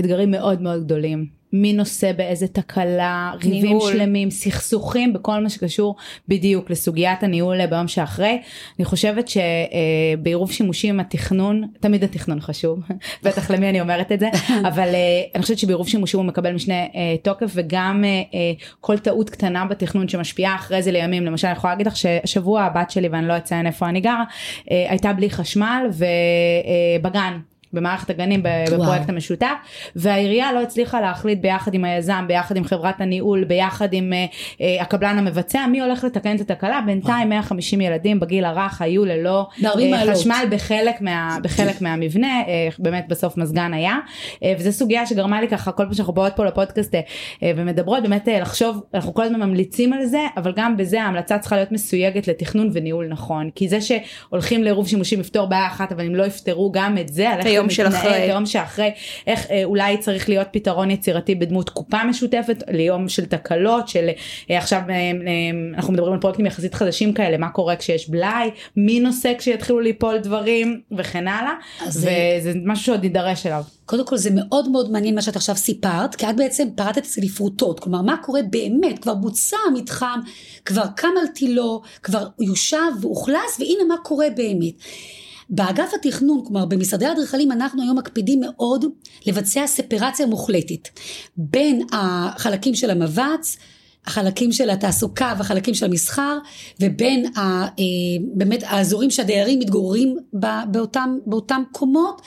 אתגרים 0.00 0.30
מאוד 0.30 0.62
מאוד 0.62 0.84
גדולים 0.84 1.39
מי 1.52 1.72
נושא 1.72 2.12
באיזה 2.12 2.48
תקלה, 2.48 3.32
ריבים 3.42 3.62
ניהול. 3.62 3.92
שלמים, 3.92 4.30
סכסוכים 4.30 5.12
בכל 5.12 5.40
מה 5.42 5.50
שקשור 5.50 5.96
בדיוק 6.28 6.70
לסוגיית 6.70 7.22
הניהול 7.22 7.66
ביום 7.66 7.88
שאחרי. 7.88 8.40
אני 8.78 8.84
חושבת 8.84 9.28
שבעירוב 9.28 10.52
שימושים 10.52 11.00
התכנון, 11.00 11.68
תמיד 11.80 12.04
התכנון 12.04 12.40
חשוב, 12.40 12.80
בטח 13.24 13.50
למי 13.50 13.68
אני 13.68 13.80
אומרת 13.80 14.12
את 14.12 14.20
זה, 14.20 14.28
אבל 14.68 14.88
אה, 14.94 15.22
אני 15.34 15.42
חושבת 15.42 15.58
שבעירוב 15.58 15.88
שימושים 15.88 16.20
הוא 16.20 16.26
מקבל 16.26 16.52
משנה 16.52 16.74
אה, 16.74 17.16
תוקף 17.22 17.50
וגם 17.54 18.04
אה, 18.04 18.52
כל 18.80 18.98
טעות 18.98 19.30
קטנה 19.30 19.64
בתכנון 19.64 20.08
שמשפיעה 20.08 20.54
אחרי 20.54 20.82
זה 20.82 20.92
לימים, 20.92 21.26
למשל 21.26 21.46
אני 21.46 21.56
יכולה 21.56 21.72
להגיד 21.72 21.86
לך 21.86 21.96
ששבוע 21.96 22.62
הבת 22.62 22.90
שלי 22.90 23.08
ואני 23.08 23.28
לא 23.28 23.36
אציין 23.36 23.66
איפה 23.66 23.88
אני 23.88 24.00
גרה, 24.00 24.24
הייתה 24.66 25.12
בלי 25.12 25.30
חשמל 25.30 25.86
ובגן. 27.00 27.38
במערכת 27.72 28.10
הגנים 28.10 28.42
בפרויקט 28.42 28.80
וואו. 28.80 29.02
המשותף 29.08 29.52
והעירייה 29.96 30.52
לא 30.52 30.62
הצליחה 30.62 31.00
להחליט 31.00 31.40
ביחד 31.40 31.74
עם 31.74 31.84
היזם 31.84 32.24
ביחד 32.28 32.56
עם 32.56 32.64
חברת 32.64 33.00
הניהול 33.00 33.44
ביחד 33.44 33.92
עם 33.92 34.12
uh, 34.12 34.34
uh, 34.58 34.82
הקבלן 34.82 35.18
המבצע 35.18 35.66
מי 35.66 35.80
הולך 35.80 36.04
לתקן 36.04 36.36
את 36.36 36.40
התקלה. 36.40 36.80
בינתיים 36.86 37.28
150 37.28 37.80
ילדים 37.80 38.20
בגיל 38.20 38.44
הרך 38.44 38.82
היו 38.82 39.04
ללא 39.04 39.46
uh, 39.58 40.12
חשמל 40.12 40.44
בחלק, 40.50 41.00
מה, 41.00 41.36
בחלק 41.42 41.82
מהמבנה 41.82 42.42
באמת 42.78 43.04
בסוף 43.08 43.36
מזגן 43.36 43.74
היה. 43.74 43.96
uh, 44.34 44.44
וזו 44.58 44.72
סוגיה 44.72 45.06
שגרמה 45.06 45.40
לי 45.40 45.48
ככה 45.48 45.72
כל 45.72 45.84
פעם 45.84 45.94
שאנחנו 45.94 46.12
באות 46.12 46.32
פה 46.36 46.44
לפודקאסט 46.44 46.94
ומדברות 47.42 48.02
באמת 48.02 48.28
לחשוב 48.40 48.82
אנחנו 48.94 49.14
כל 49.14 49.22
הזמן 49.22 49.40
ממליצים 49.40 49.92
על 49.92 50.04
זה 50.04 50.20
אבל 50.36 50.52
גם 50.56 50.76
בזה 50.76 51.02
ההמלצה 51.02 51.38
צריכה 51.38 51.56
להיות 51.56 51.72
מסויגת 51.72 52.28
לתכנון 52.28 52.70
וניהול 52.72 53.06
נכון. 53.08 53.50
כי 53.54 53.68
זה 53.68 53.78
שהולכים 53.80 54.62
לעירוב 54.62 54.88
שימושים 54.88 55.20
לפתור 55.20 55.46
בעיה 55.46 55.66
אחת 55.66 55.92
אבל 55.92 56.06
אם 56.06 56.14
לא 56.14 56.24
יפתרו 56.24 56.72
גם 56.72 56.98
את 56.98 57.08
זה 57.08 57.28
היום 57.60 57.70
של 57.70 57.86
אחרי. 57.88 58.12
היום 58.12 58.46
שאחרי, 58.46 58.90
איך 59.26 59.50
אה, 59.50 59.64
אולי 59.64 59.98
צריך 59.98 60.28
להיות 60.28 60.46
פתרון 60.50 60.90
יצירתי 60.90 61.34
בדמות 61.34 61.70
קופה 61.70 62.04
משותפת 62.04 62.62
ליום 62.68 63.08
של 63.08 63.24
תקלות, 63.24 63.88
של 63.88 64.08
אה, 64.50 64.58
עכשיו 64.58 64.80
אה, 64.88 64.94
אה, 64.94 65.10
אנחנו 65.76 65.92
מדברים 65.92 66.12
על 66.12 66.20
פרויקטים 66.20 66.46
יחסית 66.46 66.74
חדשים 66.74 67.12
כאלה, 67.12 67.38
מה 67.38 67.48
קורה 67.48 67.76
כשיש 67.76 68.10
בלאי, 68.10 68.50
מי 68.76 69.00
נושא 69.00 69.32
כשיתחילו 69.38 69.80
ליפול 69.80 70.18
דברים 70.18 70.80
וכן 70.98 71.28
הלאה, 71.28 71.52
וזה 71.86 72.52
משהו 72.64 72.84
שעוד 72.84 73.04
יידרש 73.04 73.46
אליו. 73.46 73.62
קודם 73.86 74.06
כל 74.06 74.16
זה 74.16 74.30
מאוד 74.32 74.68
מאוד 74.68 74.90
מעניין 74.90 75.14
מה 75.14 75.22
שאת 75.22 75.36
עכשיו 75.36 75.56
סיפרת, 75.56 76.14
כי 76.14 76.30
את 76.30 76.36
בעצם 76.36 76.68
פרטת 76.76 76.98
את 76.98 77.04
זה 77.04 77.20
לפרוטות, 77.24 77.80
כלומר 77.80 78.02
מה 78.02 78.16
קורה 78.16 78.40
באמת, 78.50 78.98
כבר 78.98 79.14
בוצע 79.14 79.56
המתחם, 79.68 80.20
כבר 80.64 80.84
קם 80.96 81.08
על 81.20 81.26
תילו, 81.26 81.82
כבר 82.02 82.26
יושב 82.40 82.78
ואוכלס, 83.00 83.58
והנה 83.58 83.84
מה 83.88 83.96
קורה 84.02 84.26
באמת. 84.36 84.74
באגף 85.50 85.92
התכנון, 85.94 86.44
כלומר 86.44 86.64
במשרדי 86.64 87.06
האדריכלים, 87.06 87.52
אנחנו 87.52 87.82
היום 87.82 87.98
מקפידים 87.98 88.40
מאוד 88.40 88.84
לבצע 89.26 89.66
ספרציה 89.66 90.26
מוחלטת 90.26 90.88
בין 91.36 91.86
החלקים 91.92 92.74
של 92.74 92.90
המבץ 92.90 93.56
החלקים 94.06 94.52
של 94.52 94.70
התעסוקה 94.70 95.34
והחלקים 95.38 95.74
של 95.74 95.84
המסחר 95.86 96.38
ובין 96.80 97.36
ה, 97.36 97.40
אה, 97.40 97.68
באמת 98.34 98.62
האזורים 98.66 99.10
שהדיירים 99.10 99.58
מתגוררים 99.58 100.16
באותם, 100.66 101.18
באותם 101.26 101.62
קומות 101.72 102.22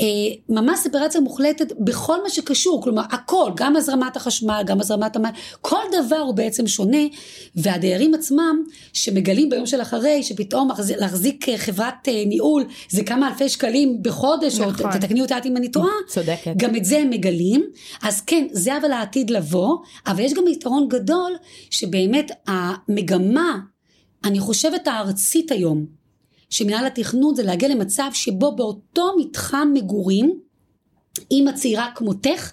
אה, 0.00 0.04
ממש 0.48 0.78
ספרציה 0.78 1.20
מוחלטת 1.20 1.72
בכל 1.78 2.22
מה 2.22 2.30
שקשור 2.30 2.82
כלומר 2.82 3.02
הכל 3.10 3.50
גם 3.56 3.76
הזרמת 3.76 4.16
החשמל 4.16 4.62
גם 4.66 4.80
הזרמת 4.80 5.16
המים 5.16 5.34
כל 5.60 5.82
דבר 5.92 6.16
הוא 6.16 6.34
בעצם 6.34 6.66
שונה 6.66 7.02
והדיירים 7.56 8.14
עצמם 8.14 8.62
שמגלים 8.92 9.50
ביום 9.50 9.66
של 9.66 9.82
אחרי 9.82 10.22
שפתאום 10.22 10.70
להחזיק 10.98 11.46
חברת 11.56 12.08
ניהול 12.26 12.64
זה 12.88 13.04
כמה 13.04 13.28
אלפי 13.28 13.48
שקלים 13.48 14.02
בחודש 14.02 14.60
נכון. 14.60 14.86
או 14.86 14.92
תתקני 14.92 15.20
אותי 15.20 15.34
אם 15.44 15.56
אני 15.56 15.68
טועה 15.68 15.92
צודקת 16.08 16.52
גם 16.56 16.76
את 16.76 16.84
זה 16.84 16.98
הם 16.98 17.10
מגלים 17.10 17.64
אז 18.02 18.20
כן 18.20 18.46
זה 18.52 18.76
אבל 18.76 18.92
העתיד 18.92 19.30
לבוא 19.30 19.76
אבל 20.06 20.20
יש 20.20 20.34
גם 20.34 20.48
יתרון 20.48 20.88
גדול 20.88 21.13
גדול 21.14 21.36
שבאמת 21.70 22.30
המגמה, 22.46 23.58
אני 24.24 24.40
חושבת 24.40 24.86
הארצית 24.86 25.50
היום, 25.50 25.86
שמנהל 26.50 26.86
התכנון 26.86 27.34
זה 27.34 27.42
להגיע 27.42 27.68
למצב 27.68 28.10
שבו 28.12 28.56
באותו 28.56 29.12
מתחם 29.18 29.68
מגורים, 29.74 30.40
אימא 31.30 31.52
צעירה 31.52 31.90
כמותך, 31.94 32.52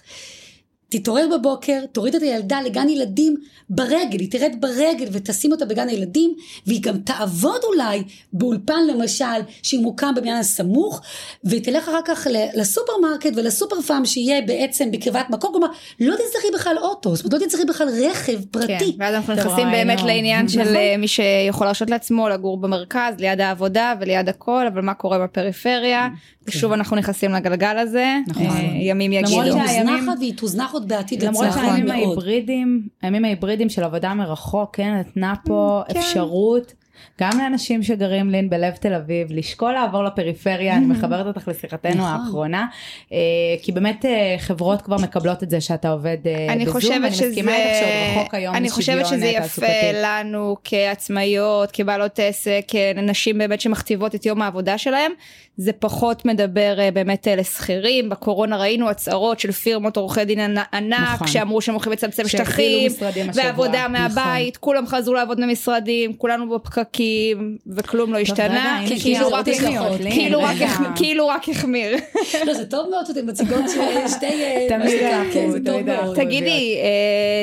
תתעורר 0.92 1.28
בבוקר, 1.38 1.80
תוריד 1.92 2.14
את 2.14 2.22
הילדה 2.22 2.60
לגן 2.60 2.88
ילדים 2.88 3.36
ברגל, 3.70 4.18
היא 4.20 4.30
תרד 4.30 4.56
ברגל 4.60 5.06
ותשים 5.12 5.52
אותה 5.52 5.64
בגן 5.64 5.88
הילדים, 5.88 6.34
והיא 6.66 6.82
גם 6.82 6.98
תעבוד 6.98 7.60
אולי 7.64 8.02
באולפן 8.32 8.86
למשל, 8.94 9.24
שהיא 9.62 9.80
מוקם 9.80 10.14
בבניין 10.16 10.36
הסמוך, 10.36 11.00
והיא 11.44 11.64
תלך 11.64 11.88
אחר 11.88 12.00
כך 12.04 12.26
לסופרמרקט 12.54 13.32
ולסופר 13.36 13.80
פארם 13.80 14.04
שיהיה 14.04 14.42
בעצם 14.42 14.90
בקרבת 14.90 15.30
מקום, 15.30 15.52
כלומר 15.52 15.68
לא 16.00 16.14
תצטרכי 16.16 16.46
בכלל 16.54 16.76
אוטו, 16.78 17.16
זאת 17.16 17.24
אומרת 17.24 17.40
לא 17.40 17.46
תצטרכי 17.46 17.64
בכלל 17.64 17.88
רכב 18.10 18.44
פרטי. 18.50 18.78
כן, 18.78 18.86
ואז 18.98 19.14
אנחנו 19.14 19.34
נכנסים 19.34 19.70
באמת 19.70 20.00
לא. 20.00 20.06
לעניין 20.06 20.48
של 20.48 20.62
נכון. 20.62 20.76
אה, 20.76 20.94
מי 20.98 21.08
שיכול 21.08 21.66
להרשות 21.66 21.90
לעצמו 21.90 22.28
לגור 22.28 22.56
במרכז, 22.56 23.14
ליד 23.18 23.40
העבודה 23.40 23.94
וליד 24.00 24.28
הכל, 24.28 24.66
אבל 24.66 24.80
מה 24.80 24.94
קורה 24.94 25.18
בפריפריה. 25.18 26.08
כן. 26.10 26.32
ושוב 26.48 26.72
אנחנו 26.72 26.96
נכנסים 26.96 27.32
לגלגל 27.32 27.78
הזה, 27.78 28.16
נכון. 28.26 28.46
אה, 28.46 28.62
ימים 28.80 29.12
יגידו. 29.12 29.42
למרות 29.42 29.68
שהימים, 29.68 30.08
והיא 30.18 30.34
עוד 30.82 30.88
בעתיד 30.88 31.22
למרות 31.22 31.46
שהימים 31.54 31.90
ההיברידים, 31.90 32.88
הימים 33.02 33.24
ההיברידים 33.24 33.68
של 33.68 33.84
עבודה 33.84 34.14
מרחוק, 34.14 34.76
כן, 34.76 34.94
נתנה 34.94 35.34
פה 35.44 35.82
כן. 35.88 35.98
אפשרות. 35.98 36.72
גם 37.20 37.30
לאנשים 37.38 37.82
שגרים 37.82 38.30
לין 38.30 38.50
בלב 38.50 38.74
תל 38.74 38.94
אביב, 38.94 39.28
לשקול 39.30 39.72
לעבור 39.72 40.04
לפריפריה, 40.04 40.76
אני 40.76 40.86
מחברת 40.86 41.26
אותך 41.26 41.48
לשיחתנו 41.48 41.94
נכון. 41.94 42.06
האחרונה, 42.06 42.66
אה, 43.12 43.18
כי 43.62 43.72
באמת 43.72 44.04
אה, 44.04 44.36
חברות 44.38 44.82
כבר 44.82 44.96
מקבלות 44.96 45.42
את 45.42 45.50
זה 45.50 45.60
שאתה 45.60 45.90
עובד 45.90 46.16
אני 46.48 46.64
בזום, 46.64 46.92
אני 46.92 47.08
מסכימה 47.08 47.56
איתך 47.56 47.76
שעוד 47.78 48.18
רחוק 48.18 48.34
היום 48.34 48.54
אני 48.54 48.70
חושבת 48.70 49.06
שזה 49.06 49.26
יפה 49.26 49.66
לנו 49.94 50.56
כעצמאיות, 50.64 51.70
כבעלות 51.72 52.18
עסק, 52.18 52.64
כנשים 52.68 53.38
באמת 53.38 53.60
שמכתיבות 53.60 54.14
את 54.14 54.26
יום 54.26 54.42
העבודה 54.42 54.78
שלהם, 54.78 55.12
זה 55.56 55.72
פחות 55.72 56.24
מדבר 56.24 56.78
באמת 56.94 57.26
לשכירים, 57.36 58.08
בקורונה 58.08 58.56
ראינו 58.56 58.90
הצהרות 58.90 59.40
של 59.40 59.52
פירמות 59.52 59.96
עורכי 59.96 60.24
דין 60.24 60.56
ענק, 60.72 61.12
נכון. 61.12 61.26
שאמרו 61.26 61.60
שהם 61.60 61.74
הולכים 61.74 61.92
לצמצם 61.92 62.28
שטחים, 62.28 62.92
ועבודה 63.34 63.88
מהבית, 63.88 64.56
נכון. 64.56 64.60
כולם 64.60 64.86
חזרו 64.86 65.14
לעבוד 65.14 65.40
במשרדים, 65.40 66.12
כולנו 66.12 66.48
בפקקים, 66.92 67.58
וכלום 67.66 68.12
לא 68.12 68.18
השתנה, 68.18 68.82
כאילו, 70.96 71.28
רק 71.28 71.48
החמיר. 71.48 71.96
לא, 72.46 72.54
זה 72.54 72.64
טוב 72.66 72.90
מאוד 72.90 73.06
שאתם 73.06 73.26
מציגות 73.26 73.64
שתי... 74.16 74.26
אה, 74.26 74.66
תמיד 74.68 75.02
אנחנו, 75.02 76.14
תגידי, 76.14 76.76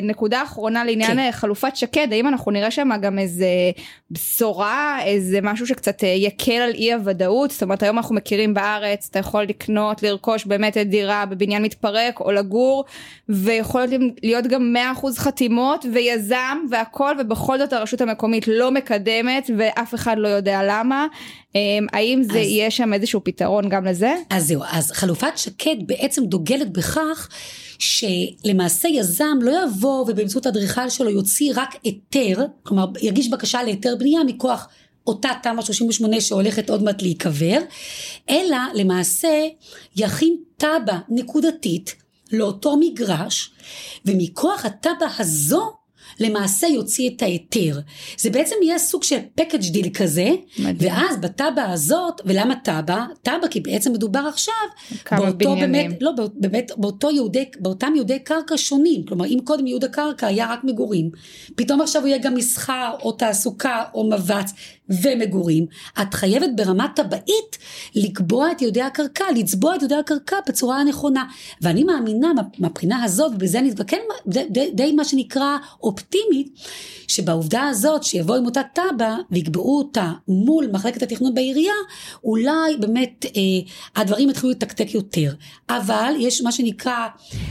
נקודה 0.04 0.44
אחרונה 0.44 0.84
לעניין 0.84 1.18
כן. 1.18 1.32
חלופת 1.32 1.76
שקד, 1.76 2.08
האם 2.12 2.28
אנחנו 2.28 2.52
נראה 2.52 2.72
שם 2.72 2.90
גם 3.02 3.20
איזה 3.20 3.48
בשורה, 4.12 5.00
איזה 5.04 5.40
משהו 5.42 5.68
שקצת 5.68 6.04
יקל 6.04 6.52
על 6.52 6.72
אי 6.74 6.94
הוודאות, 6.94 7.52
זאת 7.52 7.64
אומרת 7.64 7.84
היום 7.84 7.98
אנחנו 7.98 8.16
מכירים 8.16 8.54
בארץ, 8.54 9.08
אתה 9.12 9.20
יכול 9.20 9.44
לקנות, 9.44 10.04
לרכוש 10.04 10.46
באמת 10.46 10.78
את 10.78 10.90
דירה 10.90 11.26
בבניין 11.26 11.64
מתפרק 11.64 12.20
או 12.20 12.32
לגור, 12.32 12.86
ויכול 13.30 13.84
להיות 14.24 14.48
גם 14.48 14.76
100% 15.02 15.08
חתימות 15.18 15.86
ויזם 15.94 16.58
והכל, 16.70 17.16
ובכל 17.20 17.58
זאת 17.58 17.74
הרשות 17.74 18.02
המקומית 18.02 18.48
לא 18.48 18.72
מקדמת 18.72 19.29
ואף 19.58 19.96
אחד 19.96 20.16
לא 20.18 20.28
יודע 20.28 20.60
למה. 20.64 21.08
אמ, 21.56 21.88
האם 21.94 22.24
זה 22.24 22.40
אז, 22.40 22.46
יהיה 22.46 22.72
שם 22.72 22.94
איזשהו 22.94 23.24
פתרון 23.24 23.70
גם 23.70 23.86
לזה? 23.86 24.14
אז 24.30 24.48
זהו, 24.48 24.64
אז 24.72 24.92
חלופת 24.92 25.38
שקד 25.38 25.76
בעצם 25.86 26.26
דוגלת 26.26 26.74
בכך 26.74 27.30
שלמעשה 27.80 28.88
יזם 28.88 29.38
לא 29.42 29.52
יבוא 29.64 30.02
ובאמצעות 30.02 30.46
האדריכל 30.46 30.90
שלו 30.90 31.10
יוציא 31.10 31.54
רק 31.56 31.76
היתר, 31.84 32.46
כלומר 32.64 32.86
יגיש 33.02 33.30
בקשה 33.30 33.64
להיתר 33.64 33.96
בנייה 34.00 34.24
מכוח 34.24 34.68
אותה 35.08 35.30
תמ"א 35.44 35.62
38 35.62 36.22
שהולכת 36.22 36.70
עוד 36.70 36.84
מעט 36.84 37.02
להיקבר, 37.02 37.58
אלא 38.30 38.58
למעשה 38.74 39.48
יכין 39.96 40.38
תב"ע 40.58 40.98
נקודתית 41.10 41.96
לאותו 42.32 42.78
מגרש, 42.78 43.52
ומכוח 44.06 44.66
התב"ע 44.66 45.08
הזו 45.20 45.79
למעשה 46.20 46.68
יוציא 46.68 47.10
את 47.10 47.22
ההיתר. 47.22 47.80
זה 48.18 48.30
בעצם 48.30 48.56
יהיה 48.64 48.80
סוג 48.80 49.04
של 49.04 49.18
package 49.36 49.72
deal 49.72 49.90
כזה, 49.94 50.30
מדהים. 50.60 50.92
ואז 50.92 51.18
בתב"ע 51.22 51.72
הזאת, 51.72 52.22
ולמה 52.26 52.56
תב"ע? 52.64 53.06
תב"ע 53.22 53.48
כי 53.50 53.60
בעצם 53.60 53.94
מדובר 53.94 54.20
עכשיו, 54.20 54.54
באותו 55.12 55.38
בניינים. 55.38 55.72
באמת, 55.72 56.02
לא, 56.02 56.12
באמת, 56.34 56.72
באותו 56.78 57.12
ייעודי, 57.12 57.46
באותם 57.60 57.94
ייעודי 57.96 58.20
קרקע 58.20 58.58
שונים, 58.58 59.06
כלומר 59.06 59.26
אם 59.26 59.38
קודם 59.44 59.68
ייעוד 59.68 59.84
הקרקע 59.84 60.28
היה 60.28 60.52
רק 60.52 60.64
מגורים, 60.64 61.10
פתאום 61.56 61.82
עכשיו 61.82 62.02
הוא 62.02 62.08
יהיה 62.08 62.18
גם 62.18 62.36
מסחר 62.36 62.96
או 63.02 63.12
תעסוקה 63.12 63.84
או 63.94 64.10
מבנ"צ 64.10 64.52
ומגורים, 64.90 65.66
את 66.02 66.14
חייבת 66.14 66.50
ברמה 66.56 66.88
טבעית 66.96 67.58
לקבוע 67.96 68.52
את 68.52 68.62
ייעודי 68.62 68.82
הקרקע, 68.82 69.26
לצבוע 69.36 69.76
את 69.76 69.82
ייעודי 69.82 69.96
הקרקע 69.96 70.36
בצורה 70.48 70.78
הנכונה. 70.78 71.24
ואני 71.62 71.84
מאמינה 71.84 72.32
מהבחינה 72.60 73.04
הזאת, 73.04 73.32
ובזה 73.36 73.60
אני 73.60 73.72
כן 73.88 73.98
די, 74.28 74.44
די, 74.50 74.72
די 74.74 74.92
מה 74.92 75.04
שנקרא 75.04 75.58
אופטימית, 75.84 76.50
שבעובדה 77.08 77.68
הזאת 77.68 78.04
שיבואו 78.04 78.38
עם 78.38 78.46
אותה 78.46 78.62
תב"ע 78.74 79.16
ויקבעו 79.32 79.78
אותה 79.78 80.12
מול 80.28 80.68
מחלקת 80.72 81.04
התכנון 81.04 81.34
בעירייה, 81.34 81.74
אולי 82.24 82.78
באמת 82.80 83.26
אה, 83.26 84.02
הדברים 84.02 84.30
יתחילו 84.30 84.52
לתקתק 84.52 84.94
יותר. 84.94 85.34
אבל 85.70 86.14
יש 86.20 86.42
מה 86.42 86.52
שנקרא, 86.52 87.08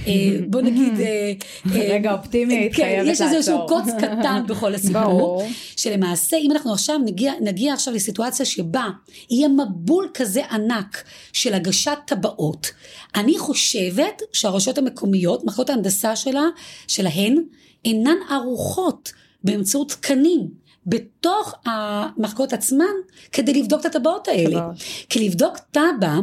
אה, 0.06 0.12
בוא 0.46 0.60
נגיד... 0.60 1.00
אה, 1.00 1.06
אה, 1.74 1.94
רגע 1.94 2.12
אופטימית, 2.12 2.74
כן, 2.74 2.82
חייבת 2.82 3.06
לעצור. 3.06 3.26
יש 3.26 3.34
איזשהו 3.34 3.66
קוץ 3.68 3.84
קטן 3.98 4.42
בכל 4.48 4.74
הסיפור, 4.74 5.48
שלמעשה 5.76 6.36
אם 6.36 6.52
אנחנו 6.52 6.72
עכשיו 6.72 6.98
נגיע, 6.98 7.27
נגיע 7.40 7.74
עכשיו 7.74 7.94
לסיטואציה 7.94 8.46
שבה 8.46 8.88
יהיה 9.30 9.48
מבול 9.48 10.08
כזה 10.14 10.46
ענק 10.50 11.04
של 11.32 11.54
הגשת 11.54 11.98
טבעות, 12.06 12.70
אני 13.14 13.38
חושבת 13.38 14.22
שהרשויות 14.32 14.78
המקומיות, 14.78 15.44
מחלקות 15.44 15.70
ההנדסה 15.70 16.16
שלה, 16.16 16.44
שלהן, 16.88 17.44
אינן 17.84 18.16
ערוכות 18.30 19.12
באמצעות 19.44 19.88
תקנים 19.90 20.67
בתוך 20.88 21.54
המחלקות 21.66 22.52
עצמן 22.52 22.84
כדי 23.32 23.54
לבדוק 23.54 23.80
את 23.80 23.86
הטבעות 23.86 24.28
האלה. 24.28 24.68
כי 25.08 25.28
לבדוק 25.28 25.58
טבע, 25.58 26.14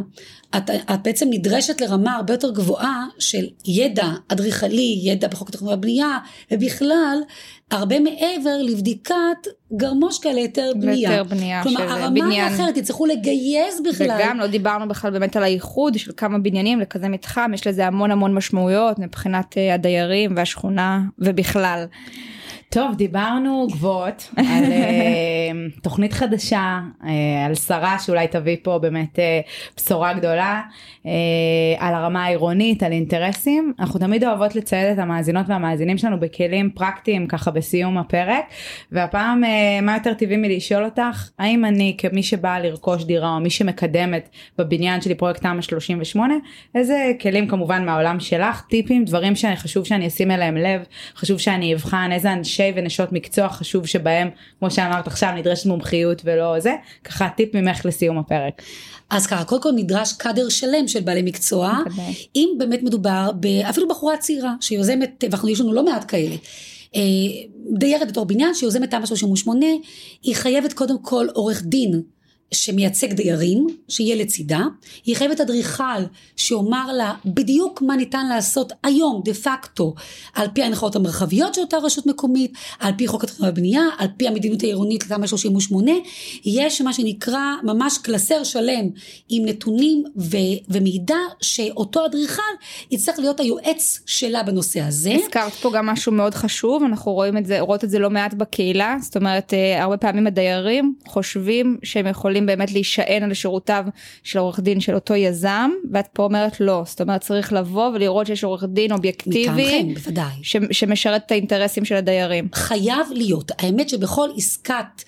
את, 0.56 0.70
את 0.70 1.02
בעצם 1.02 1.26
נדרשת 1.30 1.80
לרמה 1.80 2.16
הרבה 2.16 2.34
יותר 2.34 2.50
גבוהה 2.50 3.06
של 3.18 3.46
ידע 3.64 4.06
אדריכלי, 4.28 5.00
ידע 5.02 5.28
בחוק 5.28 5.48
התכנון 5.48 5.70
והבנייה, 5.70 6.18
ובכלל 6.52 7.18
הרבה 7.70 8.00
מעבר 8.00 8.62
לבדיקת 8.62 9.46
גרמושקה 9.76 10.32
להיתר 10.32 10.72
בנייה. 10.76 11.10
להיתר 11.10 11.24
בנייה 11.24 11.62
כלומר, 11.62 11.78
של 11.80 11.88
הרמה 11.88 12.10
בניין. 12.10 12.54
אחרת, 12.54 12.76
יצטרכו 12.76 13.06
לגייס 13.06 13.80
בכלל. 13.90 14.16
וגם 14.18 14.38
לא 14.38 14.46
דיברנו 14.46 14.88
בכלל 14.88 15.10
באמת 15.10 15.36
על 15.36 15.42
האיחוד 15.42 15.98
של 15.98 16.12
כמה 16.16 16.38
בניינים 16.38 16.80
לכזה 16.80 17.08
מתחם, 17.08 17.50
יש 17.54 17.66
לזה 17.66 17.86
המון 17.86 18.10
המון 18.10 18.34
משמעויות 18.34 18.98
מבחינת 18.98 19.58
אה, 19.58 19.74
הדיירים 19.74 20.32
והשכונה 20.36 21.00
ובכלל. 21.18 21.84
טוב, 22.68 22.94
דיברנו 22.94 23.66
גבוהות 23.72 24.30
על 24.36 24.64
uh, 24.64 25.80
תוכנית 25.84 26.12
חדשה, 26.12 26.80
uh, 27.00 27.04
על 27.46 27.54
שרה 27.54 27.98
שאולי 27.98 28.28
תביא 28.28 28.56
פה 28.62 28.78
באמת 28.78 29.18
uh, 29.18 29.20
בשורה 29.76 30.12
גדולה, 30.12 30.62
uh, 31.02 31.08
על 31.78 31.94
הרמה 31.94 32.24
העירונית, 32.24 32.82
על 32.82 32.92
אינטרסים. 32.92 33.72
אנחנו 33.78 34.00
תמיד 34.00 34.24
אוהבות 34.24 34.56
לצייד 34.56 34.92
את 34.92 34.98
המאזינות 34.98 35.46
והמאזינים 35.48 35.98
שלנו 35.98 36.20
בכלים 36.20 36.70
פרקטיים 36.70 37.26
ככה 37.26 37.50
בסיום 37.50 37.98
הפרק, 37.98 38.44
והפעם 38.92 39.44
uh, 39.44 39.46
מה 39.82 39.94
יותר 39.94 40.14
טבעי 40.14 40.36
מלשאול 40.36 40.84
אותך, 40.84 41.30
האם 41.38 41.64
אני 41.64 41.94
כמי 41.98 42.22
שבאה 42.22 42.60
לרכוש 42.60 43.04
דירה 43.04 43.34
או 43.34 43.40
מי 43.40 43.50
שמקדמת 43.50 44.28
בבניין 44.58 45.00
שלי 45.00 45.14
פרויקט 45.14 45.42
תמ"א 45.42 45.62
38, 45.62 46.34
איזה 46.74 47.12
כלים 47.20 47.48
כמובן 47.48 47.84
מהעולם 47.84 48.20
שלך, 48.20 48.62
טיפים, 48.68 49.04
דברים 49.04 49.36
שחשוב 49.36 49.84
שאני 49.84 50.06
אשים 50.06 50.30
אליהם 50.30 50.56
לב, 50.56 50.80
חשוב 51.16 51.38
שאני 51.38 51.74
אבחן 51.74 52.10
איזה 52.12 52.32
אנשי 52.32 52.55
אנשי 52.60 52.72
ונשות 52.76 53.12
מקצוע 53.12 53.48
חשוב 53.48 53.86
שבהם 53.86 54.30
כמו 54.58 54.70
שאמרת 54.70 55.06
עכשיו 55.06 55.30
נדרשת 55.36 55.66
מומחיות 55.66 56.22
ולא 56.24 56.60
זה 56.60 56.72
ככה 57.04 57.28
טיפ 57.36 57.54
ממך 57.54 57.86
לסיום 57.86 58.18
הפרק. 58.18 58.62
אז 59.10 59.26
ככה 59.26 59.44
קודם 59.44 59.62
כל 59.62 59.72
נדרש 59.76 60.12
קאדר 60.12 60.48
שלם 60.48 60.88
של 60.88 61.00
בעלי 61.00 61.22
מקצוע. 61.22 61.78
אם 62.36 62.48
באמת 62.58 62.82
מדובר 62.82 63.30
אפילו 63.70 63.88
בחורה 63.88 64.16
צעירה 64.16 64.54
שיוזמת 64.60 65.24
ואנחנו 65.30 65.48
יש 65.48 65.60
לנו 65.60 65.72
לא 65.72 65.84
מעט 65.84 66.04
כאלה 66.08 66.36
אה, 66.96 67.00
דיירת 67.72 68.08
בתור 68.08 68.24
בניין 68.24 68.54
שיוזמת 68.54 68.90
תמ"א 68.90 69.06
38, 69.06 69.66
היא 70.22 70.34
חייבת 70.34 70.72
קודם 70.72 71.02
כל 71.02 71.26
עורך 71.34 71.62
דין 71.62 72.02
שמייצג 72.54 73.12
דיירים, 73.12 73.66
שיהיה 73.88 74.16
לצידה, 74.16 74.60
היא 75.04 75.16
חייבת 75.16 75.40
אדריכל 75.40 76.02
שיאמר 76.36 76.92
לה 76.92 77.14
בדיוק 77.24 77.82
מה 77.82 77.96
ניתן 77.96 78.26
לעשות 78.26 78.72
היום 78.82 79.22
דה 79.24 79.34
פקטו 79.34 79.94
על 80.34 80.48
פי 80.54 80.62
ההנחיות 80.62 80.96
המרחביות 80.96 81.54
של 81.54 81.60
אותה 81.60 81.76
רשות 81.76 82.06
מקומית, 82.06 82.52
על 82.78 82.92
פי 82.96 83.06
חוק 83.06 83.24
התכנון 83.24 83.48
והבנייה, 83.48 83.82
על 83.98 84.08
פי 84.16 84.28
המדיניות 84.28 84.62
העירונית 84.62 85.04
לתמ"א 85.04 85.26
38, 85.26 85.92
יש 86.44 86.80
מה 86.80 86.92
שנקרא 86.92 87.40
ממש 87.62 87.98
קלסר 87.98 88.44
שלם 88.44 88.88
עם 89.28 89.44
נתונים 89.46 90.04
ו- 90.16 90.36
ומידע 90.68 91.18
שאותו 91.40 92.06
אדריכל 92.06 92.42
יצטרך 92.90 93.18
להיות 93.18 93.40
היועץ 93.40 94.00
שלה 94.06 94.42
בנושא 94.42 94.80
הזה. 94.80 95.14
הזכרת 95.24 95.52
פה 95.52 95.70
גם 95.74 95.86
משהו 95.86 96.12
מאוד 96.12 96.34
חשוב, 96.34 96.82
אנחנו 96.82 97.12
רואים 97.12 97.36
את 97.36 97.46
זה, 97.46 97.60
רואות 97.60 97.84
את 97.84 97.90
זה 97.90 97.98
לא 97.98 98.10
מעט 98.10 98.34
בקהילה, 98.34 98.96
זאת 99.00 99.16
אומרת 99.16 99.54
אה, 99.54 99.82
הרבה 99.82 99.96
פעמים 99.96 100.26
הדיירים 100.26 100.94
חושבים 101.06 101.78
שהם 101.82 102.06
יכולים 102.06 102.35
יכולים 102.36 102.46
באמת 102.46 102.72
להישען 102.72 103.22
על 103.22 103.34
שירותיו 103.34 103.84
של 104.22 104.38
עורך 104.38 104.60
דין 104.60 104.80
של 104.80 104.94
אותו 104.94 105.14
יזם, 105.14 105.70
ואת 105.92 106.06
פה 106.12 106.22
אומרת 106.22 106.60
לא, 106.60 106.82
זאת 106.86 107.00
אומרת 107.00 107.20
צריך 107.20 107.52
לבוא 107.52 107.90
ולראות 107.94 108.26
שיש 108.26 108.44
עורך 108.44 108.64
דין 108.68 108.92
אובייקטיבי, 108.92 109.48
מטעמכם, 109.48 109.94
בוודאי. 109.94 110.34
ש, 110.42 110.56
שמשרת 110.70 111.22
את 111.26 111.32
האינטרסים 111.32 111.84
של 111.84 111.94
הדיירים. 111.94 112.48
חייב 112.54 113.06
להיות. 113.12 113.52
האמת 113.58 113.88
שבכל 113.88 114.28
עסקת 114.36 115.02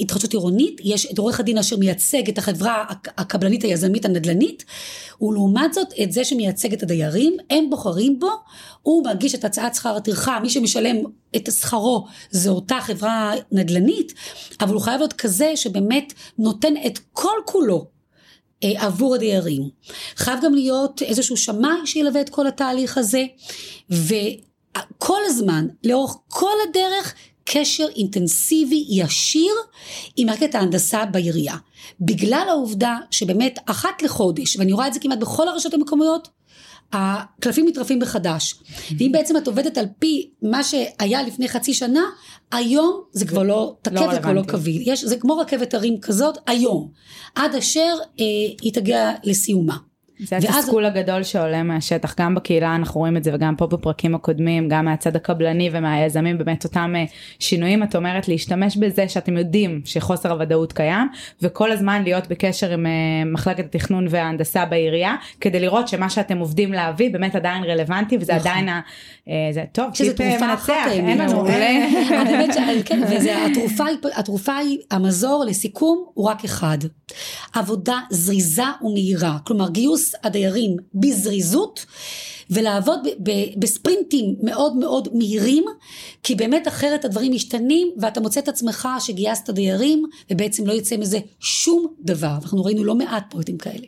התחדשות 0.00 0.32
עירונית, 0.32 0.80
יש 0.84 1.12
את 1.12 1.18
עורך 1.18 1.40
הדין 1.40 1.58
אשר 1.58 1.76
מייצג 1.76 2.28
את 2.28 2.38
החברה 2.38 2.84
הקבלנית 3.18 3.62
היזמית 3.62 4.04
הנדל"נית, 4.04 4.64
ולעומת 5.20 5.74
זאת 5.74 5.88
את 6.02 6.12
זה 6.12 6.24
שמייצג 6.24 6.72
את 6.72 6.82
הדיירים, 6.82 7.36
הם 7.50 7.70
בוחרים 7.70 8.18
בו, 8.18 8.30
הוא 8.82 9.04
מגיש 9.06 9.34
את 9.34 9.44
הצעת 9.44 9.74
שכר 9.74 9.96
הטרחה, 9.96 10.40
מי 10.40 10.50
שמשלם 10.50 10.96
את 11.36 11.48
שכרו 11.52 12.06
זה 12.30 12.50
אותה 12.50 12.78
חברה 12.80 13.32
נדל"נית, 13.52 14.14
אבל 14.60 14.74
הוא 14.74 14.82
חייב 14.82 14.98
להיות 14.98 15.12
כזה 15.12 15.52
שבאמת 15.56 16.12
נותן 16.38 16.74
את 16.86 16.98
כל 17.12 17.36
כולו 17.44 17.86
אה, 18.64 18.86
עבור 18.86 19.14
הדיירים. 19.14 19.68
חייב 20.16 20.38
גם 20.42 20.54
להיות 20.54 21.02
איזשהו 21.02 21.36
שמאי 21.36 21.86
שילווה 21.86 22.20
את 22.20 22.28
כל 22.28 22.46
התהליך 22.46 22.98
הזה, 22.98 23.24
וכל 23.90 25.18
הזמן, 25.26 25.66
לאורך 25.84 26.16
כל 26.28 26.54
הדרך, 26.68 27.14
קשר 27.44 27.86
אינטנסיבי 27.96 28.84
ישיר 28.88 29.54
עם 30.16 30.26
מערכת 30.26 30.54
ההנדסה 30.54 31.04
בעירייה. 31.06 31.56
בגלל 32.00 32.46
העובדה 32.48 32.96
שבאמת 33.10 33.58
אחת 33.66 34.02
לחודש, 34.02 34.56
ואני 34.56 34.72
רואה 34.72 34.86
את 34.86 34.94
זה 34.94 35.00
כמעט 35.00 35.18
בכל 35.18 35.48
הרשויות 35.48 35.74
המקומיות, 35.74 36.28
הקלפים 36.92 37.68
נטרפים 37.68 37.98
מחדש. 37.98 38.54
ואם 38.98 39.12
בעצם 39.12 39.36
את 39.36 39.46
עובדת 39.46 39.78
על 39.78 39.86
פי 39.98 40.30
מה 40.42 40.64
שהיה 40.64 41.22
לפני 41.22 41.48
חצי 41.48 41.74
שנה, 41.74 42.02
היום 42.52 43.02
זה 43.12 43.26
כבר 43.26 43.42
לא 43.42 43.76
תקף 43.82 43.94
לא 43.94 44.12
וכבר 44.16 44.32
לא 44.32 44.42
קביל. 44.42 44.82
יש, 44.86 45.04
זה 45.04 45.16
כמו 45.16 45.38
רכבת 45.38 45.74
הרים 45.74 46.00
כזאת, 46.00 46.38
היום. 46.46 46.90
עד 47.34 47.54
אשר 47.54 47.94
אה, 48.20 48.24
היא 48.62 48.72
תגיע 48.72 49.12
לסיומה. 49.24 49.76
זה 50.18 50.36
התסכול 50.36 50.84
הגדול 50.84 51.22
שעולה 51.22 51.62
מהשטח, 51.62 52.14
גם 52.20 52.34
בקהילה 52.34 52.74
אנחנו 52.74 53.00
רואים 53.00 53.16
את 53.16 53.24
זה 53.24 53.34
וגם 53.34 53.56
פה 53.56 53.66
בפרקים 53.66 54.14
הקודמים, 54.14 54.68
גם 54.68 54.84
מהצד 54.84 55.16
הקבלני 55.16 55.70
ומהיזמים, 55.72 56.38
באמת 56.38 56.64
אותם 56.64 56.92
אה, 56.96 57.04
שינויים, 57.38 57.82
את 57.82 57.96
אומרת 57.96 58.28
להשתמש 58.28 58.76
בזה 58.76 59.08
שאתם 59.08 59.36
יודעים 59.36 59.80
שחוסר 59.84 60.32
הוודאות 60.32 60.72
קיים, 60.72 61.08
וכל 61.42 61.72
הזמן 61.72 62.02
להיות 62.02 62.28
בקשר 62.28 62.72
עם 62.72 62.86
אה, 62.86 62.92
מחלקת 63.26 63.64
התכנון 63.64 64.06
וההנדסה 64.10 64.64
בעירייה, 64.64 65.14
כדי 65.40 65.60
לראות 65.60 65.88
שמה 65.88 66.10
שאתם 66.10 66.38
עובדים 66.38 66.72
להביא 66.72 67.10
באמת 67.10 67.34
עדיין 67.34 67.64
רלוונטי, 67.64 68.16
וזה 68.20 68.34
נכון. 68.34 68.50
עדיין, 68.50 68.68
אה, 68.68 68.82
זה 69.52 69.64
טוב, 69.72 69.90
תרופה 70.16 70.54
אחת, 70.54 70.74
אין 70.88 71.18
לנו, 71.18 71.44
התרופה 74.16 74.56
היא, 74.56 74.78
המזור 74.90 75.44
לסיכום 75.48 76.04
הוא 76.14 76.28
רק 76.28 76.44
אחד, 76.44 76.78
עבודה 77.54 77.98
זריזה 78.10 78.62
ומהירה, 78.82 79.38
כלומר 79.44 79.70
גיוס 79.70 80.03
גיוס 80.04 80.14
הדיירים 80.22 80.76
בזריזות 80.94 81.86
ולעבוד 82.50 82.98
ב- 83.04 83.30
ב- 83.30 83.60
בספרינטים 83.60 84.36
מאוד 84.42 84.76
מאוד 84.76 85.08
מהירים 85.12 85.64
כי 86.22 86.34
באמת 86.34 86.68
אחרת 86.68 87.04
הדברים 87.04 87.32
משתנים 87.32 87.88
ואתה 87.98 88.20
מוצא 88.20 88.40
את 88.40 88.48
עצמך 88.48 88.88
שגייסת 89.00 89.50
דיירים 89.50 90.04
ובעצם 90.30 90.66
לא 90.66 90.72
יוצא 90.72 90.96
מזה 90.96 91.18
שום 91.40 91.86
דבר 92.00 92.34
אנחנו 92.42 92.64
ראינו 92.64 92.84
לא 92.84 92.94
מעט 92.94 93.24
פרויקטים 93.30 93.58
כאלה. 93.58 93.86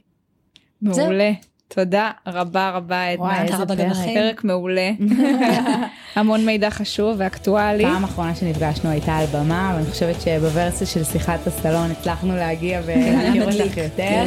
מעולה. 0.83 1.31
תודה 1.69 2.11
רבה 2.27 2.71
רבה 2.71 3.05
עדנה, 3.07 3.43
איזה 3.43 3.67
פרק. 3.67 4.15
פרק 4.15 4.45
מעולה, 4.45 4.91
המון 6.17 6.47
מידע 6.47 6.71
חשוב 6.71 7.15
ואקטואלי. 7.19 7.85
פעם 7.85 8.05
אחרונה 8.05 8.35
שנפגשנו 8.35 8.91
הייתה 8.91 9.17
על 9.17 9.27
במה, 9.33 9.73
ואני 9.75 9.91
חושבת 9.91 10.21
שבוורסיה 10.21 10.87
של 10.87 11.05
שיחת 11.05 11.47
הסלון 11.47 11.91
הצלחנו 11.91 12.37
להגיע 12.37 12.81
ולהכיר 12.87 13.45
אותך 13.45 13.77
יותר. 13.77 14.25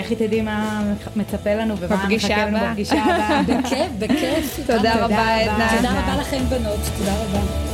לכי 0.00 0.16
תדעי 0.16 0.40
מה 0.40 0.82
מצפה 1.16 1.54
לנו 1.54 1.76
ומה 1.78 1.96
מחכה 1.96 2.46
לנו 2.46 2.58
בפגישה 2.70 3.04
הבאה. 3.06 3.42
בכיף, 3.60 3.88
בכיף. 3.98 4.60
תודה 4.66 5.04
רבה 5.04 5.34
עדנה. 5.34 5.68
תודה 5.76 5.90
רבה 5.90 6.20
לכם 6.20 6.44
בנות, 6.50 6.80
תודה 6.98 7.12
רבה. 7.14 7.73